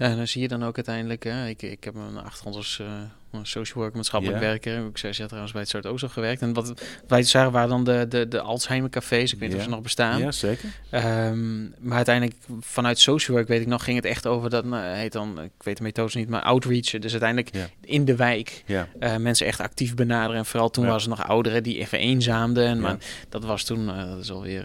Ja, 0.00 0.06
en 0.06 0.16
dan 0.16 0.26
zie 0.26 0.40
je 0.42 0.48
dan 0.48 0.64
ook 0.64 0.76
uiteindelijk, 0.76 1.24
hè, 1.24 1.48
ik, 1.48 1.62
ik 1.62 1.84
heb 1.84 1.94
een 1.94 2.18
achtergrond 2.18 2.56
als 2.56 2.78
eh, 2.80 2.86
een 3.30 3.46
social 3.46 3.78
worker, 3.78 3.96
maatschappelijk 3.96 4.38
werker. 4.38 4.86
Ik 4.86 4.98
zei, 4.98 5.12
ja, 5.16 5.24
trouwens 5.24 5.52
bij 5.52 5.60
het 5.60 5.70
soort 5.70 5.86
ook 5.86 5.98
zo 5.98 6.08
gewerkt. 6.08 6.42
En 6.42 6.52
wat 6.52 6.82
wij 7.08 7.22
zagen 7.22 7.52
waren 7.52 7.68
dan 7.68 7.84
de, 7.84 8.06
de, 8.08 8.28
de 8.28 8.40
Alzheimer 8.40 8.90
cafés. 8.90 9.32
Ik 9.32 9.38
weet 9.38 9.48
niet 9.48 9.58
of 9.58 9.64
ze 9.64 9.68
nog 9.68 9.80
bestaan. 9.80 10.18
Ja, 10.18 10.32
zeker. 10.32 10.68
Ehm, 10.90 11.62
maar 11.78 11.96
uiteindelijk 11.96 12.36
vanuit 12.60 12.98
social 12.98 13.36
work 13.36 13.48
weet 13.48 13.60
ik 13.60 13.66
nog, 13.66 13.84
ging 13.84 13.96
het 13.96 14.04
echt 14.04 14.26
over 14.26 14.50
dat, 14.50 14.64
nou, 14.64 14.84
heet 14.84 15.12
dan, 15.12 15.42
ik 15.42 15.62
weet 15.62 15.76
de 15.76 15.82
methode 15.82 16.18
niet, 16.18 16.28
maar 16.28 16.42
outreach. 16.42 16.90
Dus 16.90 17.10
uiteindelijk 17.10 17.50
in 17.80 18.04
de 18.04 18.16
wijk 18.16 18.64
eh, 18.98 19.16
mensen 19.16 19.46
echt 19.46 19.60
actief 19.60 19.94
benaderen. 19.94 20.36
En 20.36 20.46
vooral 20.46 20.70
toen 20.70 20.86
was 20.86 21.02
er 21.02 21.08
nog 21.08 21.28
ouderen 21.28 21.62
die 21.62 21.78
even 21.78 21.98
eenzaamden. 21.98 22.66
En 22.66 22.80
maar 22.80 22.96
dat 23.28 23.44
was 23.44 23.64
toen, 23.64 23.90
eh, 23.90 24.10
dat 24.10 24.18
is 24.18 24.30
alweer 24.30 24.64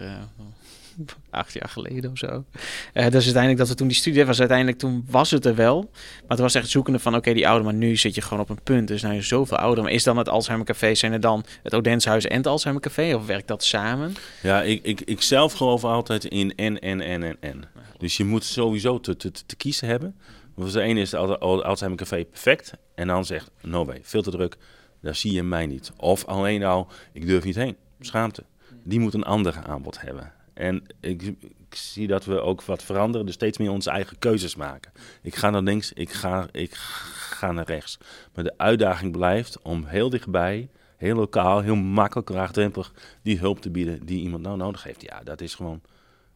acht 1.30 1.52
jaar 1.52 1.68
geleden 1.68 2.10
of 2.10 2.18
zo. 2.18 2.44
Dus 2.92 3.24
uiteindelijk 3.24 3.58
dat 3.58 3.68
we 3.68 3.74
toen 3.74 3.88
die 3.88 3.96
studie 3.96 4.24
was, 4.24 4.38
uiteindelijk 4.38 4.78
toen 4.78 5.06
was 5.10 5.30
het 5.30 5.44
er 5.44 5.54
wel. 5.54 5.90
Maar 5.92 6.22
het 6.28 6.38
was 6.38 6.54
echt 6.54 6.68
zoekende 6.68 6.98
van, 6.98 7.14
oké, 7.16 7.32
die 7.32 7.48
ouder, 7.48 7.64
maar 7.64 7.74
nu 7.74 7.96
zit 7.96 8.14
je 8.14 8.20
gewoon 8.20 8.40
op 8.42 8.48
een 8.48 8.62
punt. 8.62 8.88
Dus 8.88 9.02
nou 9.02 9.14
je 9.14 9.22
zoveel 9.22 9.56
ouder. 9.56 9.84
Maar 9.84 9.92
is 9.92 10.04
dan 10.04 10.16
het 10.16 10.28
Alzheimer 10.28 10.66
Café, 10.66 10.94
zijn 10.94 11.12
er 11.12 11.20
dan 11.20 11.44
het 11.62 11.74
Odenshuis 11.74 12.26
en 12.26 12.36
het 12.36 12.46
Alzheimer 12.46 12.82
Café? 12.82 13.14
Of 13.14 13.26
werkt 13.26 13.48
dat 13.48 13.64
samen? 13.64 14.14
Ja, 14.42 14.62
ik, 14.62 14.84
ik, 14.84 15.00
ik 15.00 15.22
zelf 15.22 15.52
geloof 15.52 15.84
altijd 15.84 16.24
in 16.24 16.54
en, 16.54 16.78
en, 16.78 17.00
en, 17.00 17.22
en, 17.22 17.36
en. 17.40 17.64
Dus 17.98 18.16
je 18.16 18.24
moet 18.24 18.44
sowieso 18.44 19.00
te, 19.00 19.16
te, 19.16 19.30
te 19.30 19.56
kiezen 19.56 19.88
hebben. 19.88 20.16
Want 20.54 20.72
de 20.72 20.80
ene 20.80 21.00
is 21.00 21.14
Al- 21.14 21.64
Alzheimer 21.64 21.98
Café 21.98 22.24
perfect. 22.24 22.72
En 22.94 23.06
dan 23.06 23.24
zegt, 23.24 23.50
no 23.62 23.84
way, 23.84 23.98
veel 24.02 24.22
te 24.22 24.30
druk. 24.30 24.56
Daar 25.02 25.14
zie 25.14 25.32
je 25.32 25.42
mij 25.42 25.66
niet. 25.66 25.92
Of 25.96 26.24
alleen 26.24 26.64
al, 26.64 26.88
ik 27.12 27.26
durf 27.26 27.44
niet 27.44 27.54
heen. 27.54 27.76
Schaamte. 28.00 28.44
Die 28.84 29.00
moet 29.00 29.14
een 29.14 29.24
ander 29.24 29.54
aanbod 29.66 30.00
hebben. 30.00 30.32
En 30.56 30.82
ik, 31.00 31.22
ik 31.22 31.74
zie 31.74 32.06
dat 32.06 32.24
we 32.24 32.40
ook 32.40 32.62
wat 32.62 32.82
veranderen. 32.82 33.26
Dus 33.26 33.34
steeds 33.34 33.58
meer 33.58 33.70
onze 33.70 33.90
eigen 33.90 34.18
keuzes 34.18 34.56
maken. 34.56 34.92
Ik 35.22 35.34
ga 35.34 35.50
naar 35.50 35.62
links, 35.62 35.92
ik 35.92 36.12
ga, 36.12 36.46
ik 36.52 36.74
ga 36.74 37.52
naar 37.52 37.66
rechts. 37.66 37.98
Maar 38.34 38.44
de 38.44 38.58
uitdaging 38.58 39.12
blijft 39.12 39.62
om 39.62 39.84
heel 39.84 40.10
dichtbij, 40.10 40.68
heel 40.96 41.16
lokaal, 41.16 41.60
heel 41.60 41.74
makkelijk, 41.74 42.28
laagdrempelig 42.28 42.92
die 43.22 43.38
hulp 43.38 43.60
te 43.60 43.70
bieden 43.70 44.06
die 44.06 44.20
iemand 44.20 44.42
nou 44.42 44.56
nodig 44.56 44.82
heeft. 44.82 45.02
Ja, 45.02 45.20
dat 45.22 45.40
is 45.40 45.54
gewoon 45.54 45.80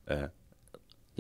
eh, 0.05 0.23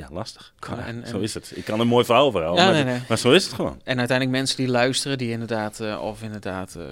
ja, 0.00 0.08
lastig. 0.12 0.52
Ja, 0.68 0.86
en- 0.86 1.04
zo 1.06 1.18
is 1.18 1.34
het. 1.34 1.52
Ik 1.54 1.64
kan 1.64 1.80
een 1.80 1.86
mooi 1.86 2.04
verhaal 2.04 2.30
verhalen, 2.30 2.58
Ja, 2.58 2.64
maar, 2.64 2.74
nee, 2.74 2.84
nee. 2.84 3.00
maar 3.08 3.18
zo 3.18 3.32
is 3.32 3.44
het 3.44 3.52
gewoon. 3.52 3.80
En 3.84 3.98
uiteindelijk 3.98 4.38
mensen 4.38 4.56
die 4.56 4.68
luisteren, 4.68 5.18
die 5.18 5.30
inderdaad, 5.30 5.80
eh, 5.80 6.02
of 6.02 6.22
inderdaad 6.22 6.74
eh, 6.74 6.82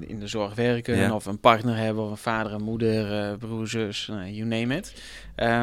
in 0.00 0.18
de 0.20 0.26
zorg 0.28 0.54
werken, 0.54 0.96
Ja. 0.96 1.14
of 1.14 1.26
een 1.26 1.38
partner 1.40 1.76
hebben, 1.76 2.04
of 2.04 2.10
een 2.10 2.16
vader 2.16 2.52
en 2.52 2.62
moeder, 2.62 3.20
eh, 3.22 3.36
broer, 3.38 3.68
zus, 3.68 4.06
nou, 4.10 4.30
you 4.30 4.48
name 4.48 4.76
it. 4.76 4.92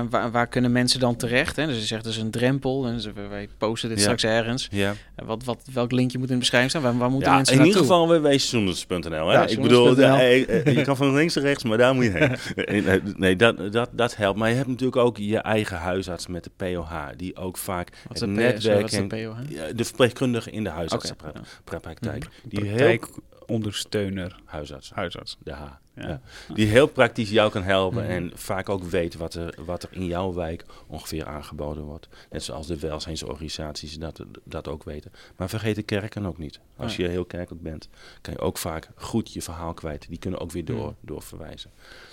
Waar, 0.09 0.31
waar 0.31 0.47
kunnen 0.47 0.71
mensen 0.71 0.99
dan 0.99 1.15
terecht? 1.15 1.55
Hè? 1.55 1.65
Dus 1.65 1.75
je 1.79 1.85
zegt, 1.85 2.03
dus 2.03 2.17
een 2.17 2.31
drempel, 2.31 2.85
en 2.85 2.99
ze- 3.01 3.11
wij 3.29 3.49
posten 3.57 3.89
dit 3.89 3.99
straks 3.99 4.23
ergens. 4.23 4.67
Ja. 4.71 4.93
Wat, 5.25 5.43
wat, 5.43 5.57
welk 5.73 5.91
linkje 5.91 6.17
moet 6.17 6.27
in 6.27 6.33
de 6.33 6.39
beschrijving 6.39 6.71
staan? 6.71 6.83
Waar, 6.83 6.97
waar 6.97 7.09
moeten 7.09 7.29
Ja, 7.29 7.35
mensen 7.35 7.55
in 7.59 7.65
ieder 7.65 7.81
naartoe? 7.81 8.07
geval 8.07 8.21
www.zoenders.nl. 8.21 9.31
Ja, 9.31 9.47
ik 9.47 9.61
bedoel, 9.61 9.97
je 9.99 10.81
kan 10.83 10.97
van 10.97 11.13
links 11.13 11.35
naar 11.35 11.43
rechts, 11.43 11.63
maar 11.63 11.77
daar 11.77 11.93
moet 11.95 12.03
je 12.03 12.11
heen. 12.11 12.35
Nee, 12.83 13.01
nee, 13.17 13.35
dat, 13.35 13.71
dat, 13.73 13.89
dat 13.91 14.15
helpt. 14.15 14.37
Maar 14.39 14.49
je 14.49 14.55
hebt 14.55 14.67
natuurlijk 14.67 14.97
ook 14.97 15.17
je 15.17 15.37
eigen 15.37 15.77
huisarts 15.77 16.27
met 16.27 16.42
de 16.43 16.51
POH, 16.55 17.07
die 17.17 17.35
ook 17.35 17.57
vaak 17.57 17.89
Wat 18.07 18.19
het 18.19 18.29
netwerk 18.29 18.89
de 18.89 18.97
en- 18.97 19.07
POH? 19.07 19.37
Ja, 19.49 19.73
de 19.73 19.83
verpleegkundige 19.85 20.51
in 20.51 20.63
de 20.63 20.69
huisartsenpraktijk. 20.69 22.23
ja. 22.23 22.29
Die 22.43 22.65
heel 22.65 22.77
Praktijkondersteuner, 22.77 24.39
huisarts, 24.45 24.91
huisarts. 24.93 25.37
de 25.43 25.51
H. 25.51 25.63
Ja. 25.95 26.07
Ja. 26.07 26.21
Die 26.53 26.67
heel 26.67 26.87
praktisch 26.87 27.29
jou 27.29 27.51
kan 27.51 27.63
helpen 27.63 28.03
Mhm. 28.03 28.11
en 28.11 28.31
vaak 28.35 28.69
ook 28.69 28.83
weet 28.83 29.15
wat 29.15 29.33
er, 29.33 29.55
wat 29.65 29.83
er 29.83 29.89
in 29.91 30.05
jouw 30.05 30.33
wijk 30.33 30.65
ongeveer 30.87 31.25
aangeboden 31.25 31.83
wordt. 31.83 32.07
Net 32.31 32.43
zoals 32.43 32.67
de 32.67 32.79
welzijnsorganisaties 32.79 33.97
dat, 33.99 34.23
dat 34.43 34.67
ook 34.67 34.83
weten. 34.83 35.11
Maar 35.37 35.49
vergeet 35.49 35.75
de 35.75 35.83
kerken 35.83 36.25
ook 36.25 36.37
niet. 36.37 36.59
Als 36.75 36.95
je 36.95 37.07
heel 37.07 37.25
kerkelijk 37.25 37.63
bent, 37.63 37.89
kan 38.21 38.33
je 38.33 38.39
ook 38.39 38.57
vaak 38.57 38.89
goed 38.95 39.33
je 39.33 39.41
verhaal 39.41 39.73
kwijt. 39.73 40.05
Die 40.09 40.17
kunnen 40.19 40.39
ook 40.39 40.51
weer 40.51 40.65
door, 40.65 40.85
Mhm. 40.85 40.93
doorverwijzen. 41.01 41.71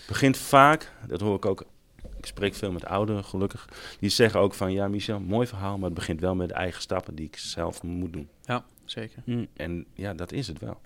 Begint 0.08 0.36
vaak, 0.36 0.92
dat 1.06 1.20
hoor 1.20 1.36
ik 1.36 1.46
ook, 1.46 1.64
ik 2.18 2.26
spreek 2.26 2.54
veel 2.54 2.72
met 2.72 2.84
ouderen 2.86 3.24
gelukkig, 3.24 3.68
die 4.00 4.10
zeggen 4.10 4.40
ook 4.40 4.54
van 4.54 4.72
ja 4.72 4.88
Michel, 4.88 5.20
mooi 5.20 5.46
verhaal, 5.46 5.76
maar 5.76 5.84
het 5.90 5.94
begint 5.98 6.20
wel 6.20 6.34
met 6.34 6.48
de 6.48 6.54
eigen 6.54 6.82
stappen 6.82 7.14
die 7.14 7.26
ik 7.26 7.36
zelf 7.36 7.82
moet 7.82 8.12
doen. 8.12 8.28
Ja, 8.42 8.64
zeker. 8.84 9.22
Hm. 9.24 9.44
En 9.56 9.84
ja, 9.94 10.14
dat 10.14 10.32
is 10.32 10.46
het 10.46 10.58
wel. 10.58 10.80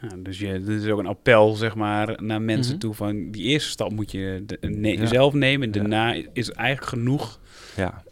Ja. 0.00 0.16
dus 0.16 0.38
je, 0.38 0.60
dit 0.60 0.82
is 0.82 0.88
ook 0.88 0.98
een 0.98 1.06
appel, 1.06 1.54
zeg 1.54 1.74
maar, 1.74 2.22
naar 2.22 2.42
mensen 2.42 2.72
Mhm. 2.72 2.80
toe 2.80 2.94
van 2.94 3.30
die 3.30 3.42
eerste 3.42 3.70
stap 3.70 3.92
moet 3.92 4.10
je 4.10 4.42
de- 4.46 4.58
ne- 4.60 4.88
Ja. 4.92 5.06
zelf 5.06 5.32
nemen. 5.32 5.70
Daarna 5.72 6.14
is 6.32 6.50
eigenlijk 6.50 6.88
genoeg 6.88 7.40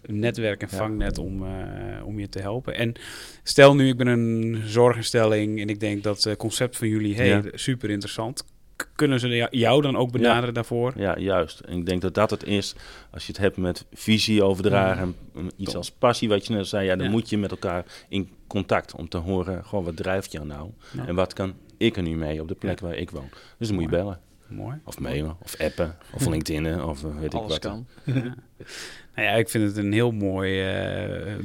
netwerk 0.06 0.62
en 0.62 0.68
Ja. 0.70 0.76
vangnet 0.76 1.18
om, 1.18 1.46
eh, 1.46 2.06
om 2.06 2.18
je 2.18 2.28
te 2.28 2.40
helpen. 2.40 2.74
En 2.74 2.92
stel 3.42 3.74
nu, 3.74 3.88
ik 3.88 3.96
ben 3.96 4.06
een 4.06 4.62
zorginstelling 4.66 5.60
en 5.60 5.68
ik 5.68 5.80
denk 5.80 6.02
dat 6.02 6.22
het 6.22 6.36
concept 6.38 6.76
van 6.76 6.88
jullie, 6.88 7.14
hey, 7.16 7.28
Ja. 7.28 7.42
super 7.52 7.90
interessant. 7.90 8.44
Kunnen 8.94 9.20
ze 9.20 9.48
jou- 9.50 9.82
dan 9.82 9.96
ook 9.96 10.10
benaderen 10.12 10.54
daarvoor? 10.54 10.92
ja, 10.96 11.18
juist. 11.18 11.60
En 11.60 11.76
ik 11.78 11.86
denk 11.86 12.00
dat 12.02 12.14
dat 12.14 12.30
het 12.30 12.44
is, 12.44 12.74
als 13.10 13.26
je 13.26 13.32
het 13.32 13.40
hebt 13.40 13.56
met 13.56 13.84
visie 13.92 14.44
overdragen, 14.44 15.14
en 15.34 15.50
iets 15.56 15.64
Top. 15.70 15.76
als 15.76 15.90
passie, 15.90 16.28
wat 16.28 16.46
je 16.46 16.52
net 16.54 16.66
zei, 16.66 16.84
ja, 16.86 16.96
dan 16.96 17.04
Ja. 17.06 17.10
moet 17.12 17.28
je 17.30 17.38
met 17.38 17.50
elkaar 17.50 17.84
in 18.08 18.30
contact 18.46 18.94
om 18.94 19.08
te 19.08 19.16
horen, 19.16 19.64
gewoon 19.64 19.84
wat 19.84 19.96
drijft 19.96 20.32
jou 20.32 20.46
nou? 20.46 20.70
En 21.06 21.14
wat 21.14 21.32
kan 21.32 21.54
ik 21.76 21.96
er 21.96 22.02
nu 22.02 22.16
mee 22.16 22.40
op 22.40 22.48
de 22.48 22.54
plek 22.54 22.80
waar 22.80 22.94
ik 22.96 23.10
woon? 23.10 23.28
Dus 23.58 23.66
dan 23.68 23.76
moet 23.76 23.84
je 23.84 23.90
bellen. 23.90 24.20
Mooi. 24.50 24.76
Of 24.84 24.98
mailen, 24.98 25.36
of 25.42 25.56
appen, 25.60 25.96
of 26.12 26.26
LinkedIn, 26.32 26.82
of 26.82 27.04
eh, 27.04 27.14
weet 27.18 27.32
ik 27.32 27.38
Alles 27.38 27.50
wat. 27.50 27.58
kan. 27.58 27.86
Ja. 28.14 28.34
Nou 29.14 29.28
ja, 29.28 29.34
ik 29.34 29.48
vind 29.48 29.64
het 29.68 29.76
een 29.76 29.92
heel 29.92 30.10
mooi, 30.10 30.60
eh, 30.68 31.36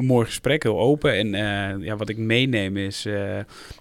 mooi 0.00 0.26
gesprek, 0.26 0.62
heel 0.62 0.78
open. 0.78 1.14
En 1.16 1.34
eh, 1.34 1.84
ja, 1.84 1.96
wat 1.96 2.08
ik 2.08 2.16
meeneem 2.16 2.76
is, 2.76 3.06
eh, 3.06 3.38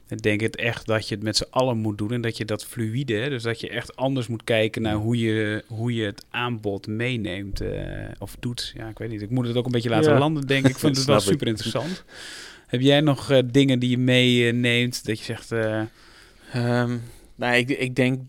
ik 0.08 0.22
denk 0.22 0.42
het 0.42 0.56
echt 0.56 0.86
dat 0.86 1.08
je 1.08 1.16
het 1.16 1.24
met 1.24 1.38
z'n 1.38 1.46
allen 1.50 1.78
moet 1.78 1.98
doen. 1.98 2.12
En 2.12 2.22
dat 2.22 2.38
je 2.38 2.46
dat 2.46 2.66
fluïde, 2.66 3.14
hè, 3.14 3.30
dus 3.30 3.44
dat 3.44 3.60
je 3.60 3.70
echt 3.70 3.96
anders 3.96 4.28
moet 4.28 4.44
kijken 4.44 4.82
naar 4.82 4.96
hoe 4.96 5.18
je, 5.20 5.64
hoe 5.68 5.94
je 5.94 6.06
het 6.06 6.26
aanbod 6.30 6.88
meeneemt 6.88 7.62
eh, 7.62 7.80
of 8.20 8.36
doet. 8.40 8.74
Ja, 8.78 8.90
ik 8.90 8.98
weet 8.98 9.10
niet. 9.10 9.22
Ik 9.22 9.30
moet 9.30 9.48
het 9.48 9.56
ook 9.58 9.66
een 9.66 9.72
beetje 9.72 9.90
laten 9.90 10.12
Ja. 10.14 10.20
landen, 10.20 10.48
denk 10.48 10.64
ik. 10.66 10.70
Ik 10.72 10.80
vind 10.80 10.98
het 10.98 11.06
wel 11.06 11.20
super 11.20 11.48
interessant. 11.48 12.04
Heb 12.68 12.82
jij 12.82 13.02
nog 13.02 13.32
eh, 13.32 13.40
dingen 13.52 13.80
die 13.80 13.90
je 13.90 13.98
meeneemt 13.98 15.06
dat 15.06 15.18
je 15.20 15.26
zegt... 15.26 15.52
eh, 15.52 15.82
Ehm, 16.54 16.98
nou, 17.36 17.56
ik, 17.56 17.70
ik 17.70 17.96
denk 17.96 18.20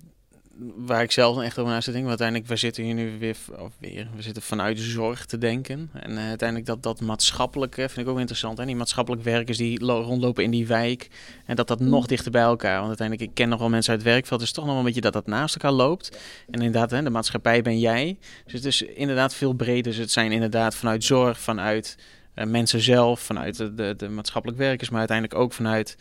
waar 0.77 1.03
ik 1.03 1.13
zelf 1.13 1.41
echt 1.41 1.59
over 1.59 1.73
na 1.73 1.81
zit 1.81 1.93
denken. 1.93 2.09
Want 2.09 2.21
uiteindelijk, 2.21 2.49
we 2.49 2.57
zitten 2.57 2.85
hier 2.85 2.95
nu 2.95 3.19
weer, 3.19 3.37
of 3.59 3.73
weer, 3.79 4.09
we 4.17 4.23
zitten 4.23 4.43
vanuit 4.43 4.81
zorg 4.81 5.27
te 5.27 5.39
denken. 5.39 5.91
En 5.93 6.17
eh, 6.17 6.27
uiteindelijk 6.27 6.69
dat, 6.69 6.83
dat 6.83 7.01
maatschappelijke 7.01 7.89
vind 7.89 8.07
ik 8.07 8.13
ook 8.13 8.19
interessant. 8.19 8.59
Hè? 8.59 8.65
Die 8.65 8.77
maatschappelijk 8.77 9.23
werkers 9.23 9.59
die 9.59 9.85
lo- 9.85 10.01
rondlopen 10.01 10.45
in 10.45 10.51
die 10.51 10.67
wijk. 10.67 11.09
En 11.47 11.57
dat 11.57 11.69
dat 11.69 11.81
nog 11.81 12.07
dichter 12.07 12.31
bij 12.31 12.43
elkaar. 12.43 12.77
Want 12.77 12.89
uiteindelijk, 12.89 13.29
ik 13.29 13.35
ken 13.35 13.49
nog 13.49 13.59
wel 13.59 13.69
mensen 13.69 13.93
uit 13.93 14.03
het 14.03 14.11
werkveld. 14.11 14.41
Het 14.41 14.49
is 14.49 14.55
toch 14.55 14.65
nog 14.65 14.73
wel 14.73 14.83
een 14.83 14.87
beetje 14.87 15.01
dat 15.01 15.13
dat 15.13 15.27
naast 15.27 15.55
elkaar 15.55 15.73
loopt. 15.73 16.19
En 16.51 16.61
inderdaad, 16.61 16.91
hè, 16.91 17.03
de 17.03 17.11
maatschappij 17.11 17.63
ben 17.63 17.79
jij. 17.79 18.19
Dus 18.45 18.53
het 18.53 18.65
is 18.65 18.83
inderdaad 18.83 19.35
veel 19.35 19.53
breder. 19.53 19.83
Dus 19.83 19.97
het 19.97 20.11
zijn 20.11 20.33
inderdaad 20.33 20.75
vanuit 20.75 21.05
zorg, 21.05 21.41
vanuit 21.41 21.99
eh, 22.35 22.47
mensen 22.47 22.81
zelf, 22.81 23.21
vanuit 23.21 23.57
de, 23.57 23.75
de, 23.75 23.95
de 23.97 24.09
maatschappelijk 24.09 24.59
werkers. 24.59 24.91
Maar 24.91 24.99
uiteindelijk 24.99 25.39
ook 25.39 25.53
vanuit 25.53 25.97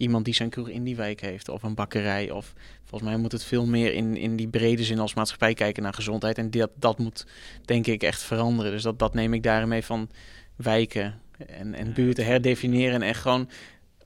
iemand 0.00 0.24
die 0.24 0.34
zijn 0.34 0.48
kroeg 0.48 0.68
in 0.68 0.84
die 0.84 0.96
wijk 0.96 1.20
heeft. 1.20 1.48
Of 1.48 1.62
een 1.62 1.74
bakkerij. 1.74 2.30
Of 2.30 2.52
volgens 2.84 3.10
mij 3.10 3.20
moet 3.20 3.32
het 3.32 3.44
veel 3.44 3.66
meer 3.66 3.92
in, 3.94 4.16
in 4.16 4.36
die 4.36 4.48
brede 4.48 4.84
zin 4.84 4.98
als 4.98 5.14
maatschappij 5.14 5.54
kijken 5.54 5.82
naar 5.82 5.94
gezondheid. 5.94 6.38
En 6.38 6.50
dat, 6.50 6.70
dat 6.74 6.98
moet 6.98 7.26
denk 7.64 7.86
ik 7.86 8.02
echt 8.02 8.22
veranderen. 8.22 8.72
Dus 8.72 8.82
dat, 8.82 8.98
dat 8.98 9.14
neem 9.14 9.34
ik 9.34 9.42
daarmee 9.42 9.84
van 9.84 10.10
wijken 10.56 11.20
en, 11.46 11.74
en 11.74 11.92
buurten 11.92 12.24
herdefiniëren. 12.24 12.94
En 12.94 13.02
echt 13.02 13.20
gewoon, 13.20 13.48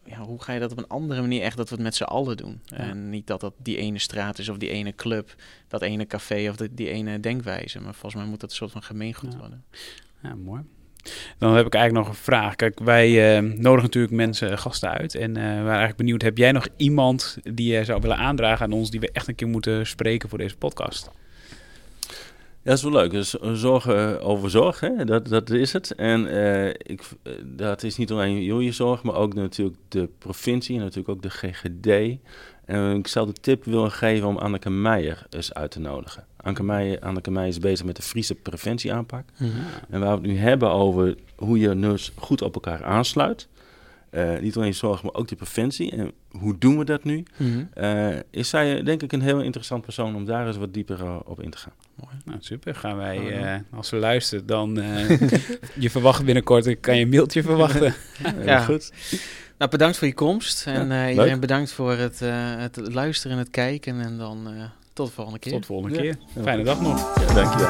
ja, 0.04 0.18
hoe 0.18 0.42
ga 0.42 0.52
je 0.52 0.60
dat 0.60 0.72
op 0.72 0.78
een 0.78 0.88
andere 0.88 1.20
manier 1.20 1.42
echt 1.42 1.56
dat 1.56 1.68
we 1.68 1.74
het 1.74 1.84
met 1.84 1.94
z'n 1.94 2.02
allen 2.02 2.36
doen. 2.36 2.60
Ja. 2.64 2.76
En 2.76 3.10
niet 3.10 3.26
dat 3.26 3.40
dat 3.40 3.54
die 3.58 3.76
ene 3.76 3.98
straat 3.98 4.38
is 4.38 4.48
of 4.48 4.56
die 4.56 4.70
ene 4.70 4.94
club, 4.94 5.34
dat 5.68 5.82
ene 5.82 6.06
café 6.06 6.48
of 6.48 6.56
die, 6.56 6.74
die 6.74 6.90
ene 6.90 7.20
denkwijze. 7.20 7.80
Maar 7.80 7.94
volgens 7.94 8.14
mij 8.22 8.30
moet 8.30 8.40
dat 8.40 8.50
een 8.50 8.56
soort 8.56 8.70
van 8.72 8.82
gemeengoed 8.82 9.32
Ja. 9.32 9.38
worden. 9.38 9.64
Ja, 10.22 10.34
mooi. 10.34 10.62
Dan 11.38 11.54
heb 11.54 11.66
ik 11.66 11.74
eigenlijk 11.74 12.06
nog 12.06 12.16
een 12.16 12.22
vraag. 12.22 12.56
Kijk, 12.56 12.80
wij 12.80 13.36
eh, 13.36 13.42
nodigen 13.42 13.82
natuurlijk 13.82 14.14
mensen, 14.14 14.50
eh, 14.50 14.58
gasten 14.58 14.90
uit. 14.90 15.14
En 15.14 15.36
eh, 15.36 15.42
we 15.42 15.48
waren 15.48 15.66
eigenlijk 15.66 15.96
benieuwd, 15.96 16.22
heb 16.22 16.38
jij 16.38 16.52
nog 16.52 16.68
iemand 16.76 17.38
die 17.42 17.72
je 17.72 17.84
zou 17.84 18.00
willen 18.00 18.16
aandragen 18.16 18.64
aan 18.64 18.72
ons... 18.72 18.90
die 18.90 19.00
we 19.00 19.10
echt 19.12 19.28
een 19.28 19.34
keer 19.34 19.48
moeten 19.48 19.86
spreken 19.86 20.28
voor 20.28 20.38
deze 20.38 20.56
podcast? 20.56 21.10
Ja, 22.62 22.70
dat 22.70 22.78
is 22.78 22.82
wel 22.82 22.92
leuk. 22.92 23.10
Dus 23.10 23.30
zorgen 23.52 24.22
over 24.22 24.50
zorg, 24.50 24.80
hè? 24.80 25.04
Dat, 25.04 25.28
dat 25.28 25.50
is 25.50 25.72
het. 25.72 25.94
En 25.94 26.26
ik, 26.78 27.02
dat 27.42 27.82
is 27.82 27.96
niet 27.96 28.10
alleen 28.10 28.42
jullie 28.42 28.72
zorg, 28.72 29.02
maar 29.02 29.14
ook 29.14 29.34
natuurlijk 29.34 29.76
de 29.88 30.08
provincie 30.18 30.76
en 30.76 30.82
natuurlijk 30.82 31.08
ook 31.08 31.22
de 31.22 31.30
GGD. 31.30 32.18
En 32.64 32.96
ik 32.96 33.06
zou 33.06 33.26
de 33.26 33.40
tip 33.40 33.64
willen 33.64 33.92
geven 33.92 34.28
om 34.28 34.36
Anneke 34.36 34.70
Meijer 34.70 35.26
eens 35.30 35.54
uit 35.54 35.70
te 35.70 35.80
nodigen. 35.80 36.24
Anneke 36.44 36.62
Meijer, 36.62 36.98
Anneke 37.00 37.30
Meijer 37.30 37.52
is 37.52 37.58
bezig 37.58 37.86
met 37.86 37.96
de 37.96 38.02
Friese 38.02 38.34
preventieaanpak. 38.34 39.24
En 39.90 40.00
waar 40.00 40.20
we 40.20 40.28
het 40.28 40.32
nu 40.32 40.38
hebben 40.38 40.70
over 40.70 41.14
hoe 41.36 41.58
je 41.58 41.78
dus 41.78 42.12
goed 42.16 42.42
op 42.42 42.54
elkaar 42.54 42.84
aansluit. 42.84 43.48
Eh, 44.10 44.38
niet 44.40 44.56
alleen 44.56 44.74
zorg, 44.74 45.02
maar 45.02 45.14
ook 45.14 45.28
de 45.28 45.36
preventie. 45.36 45.90
En 45.90 46.12
hoe 46.30 46.58
doen 46.58 46.78
we 46.78 46.84
dat 46.84 47.04
nu? 47.04 47.24
Mhm. 47.36 47.64
Eh, 47.74 48.08
is 48.30 48.48
zij 48.48 48.82
denk 48.82 49.02
ik 49.02 49.12
een 49.12 49.20
heel 49.22 49.40
interessant 49.40 49.82
persoon 49.84 50.14
om 50.16 50.24
daar 50.24 50.46
eens 50.46 50.56
wat 50.56 50.74
dieper 50.74 51.00
eh, 51.00 51.16
op 51.24 51.42
in 51.42 51.50
te 51.50 51.58
gaan. 51.58 51.72
Nou, 52.24 52.38
super. 52.40 52.74
Gaan 52.74 52.96
wij, 52.96 53.18
we 53.20 53.30
eh, 53.32 53.54
als 53.70 53.88
ze 53.88 53.96
luistert, 53.96 54.48
dan... 54.48 54.80
eh, 54.80 55.08
je 55.84 55.90
verwacht 55.90 56.24
binnenkort, 56.24 56.66
ik 56.66 56.80
kan 56.80 56.96
je 56.96 57.02
een 57.02 57.08
mailtje 57.08 57.42
verwachten. 57.42 57.94
Heel 58.22 58.42
Ja. 58.44 58.64
goed. 58.64 58.92
Nou, 59.58 59.70
bedankt 59.70 59.96
voor 59.98 60.06
je 60.06 60.14
komst. 60.14 60.66
En 60.66 60.88
Ja, 60.88 61.02
eh, 61.04 61.08
iedereen 61.10 61.30
leuk. 61.30 61.40
bedankt 61.40 61.72
voor 61.72 61.92
het, 61.92 62.22
eh, 62.22 62.56
het 62.56 62.76
luisteren 62.92 63.32
en 63.36 63.42
het 63.42 63.50
kijken. 63.50 64.00
En 64.00 64.18
dan 64.18 64.46
eh, 64.48 64.64
tot 64.94 65.06
de 65.06 65.12
volgende 65.12 65.38
keer. 65.38 65.52
Tot 65.52 65.60
de 65.60 65.66
volgende 65.66 65.94
Ja. 65.96 66.00
keer. 66.02 66.16
Fijne 66.42 66.62
dag 66.64 66.80
nog. 66.80 67.14
Ja, 67.26 67.34
dankjewel. 67.34 67.68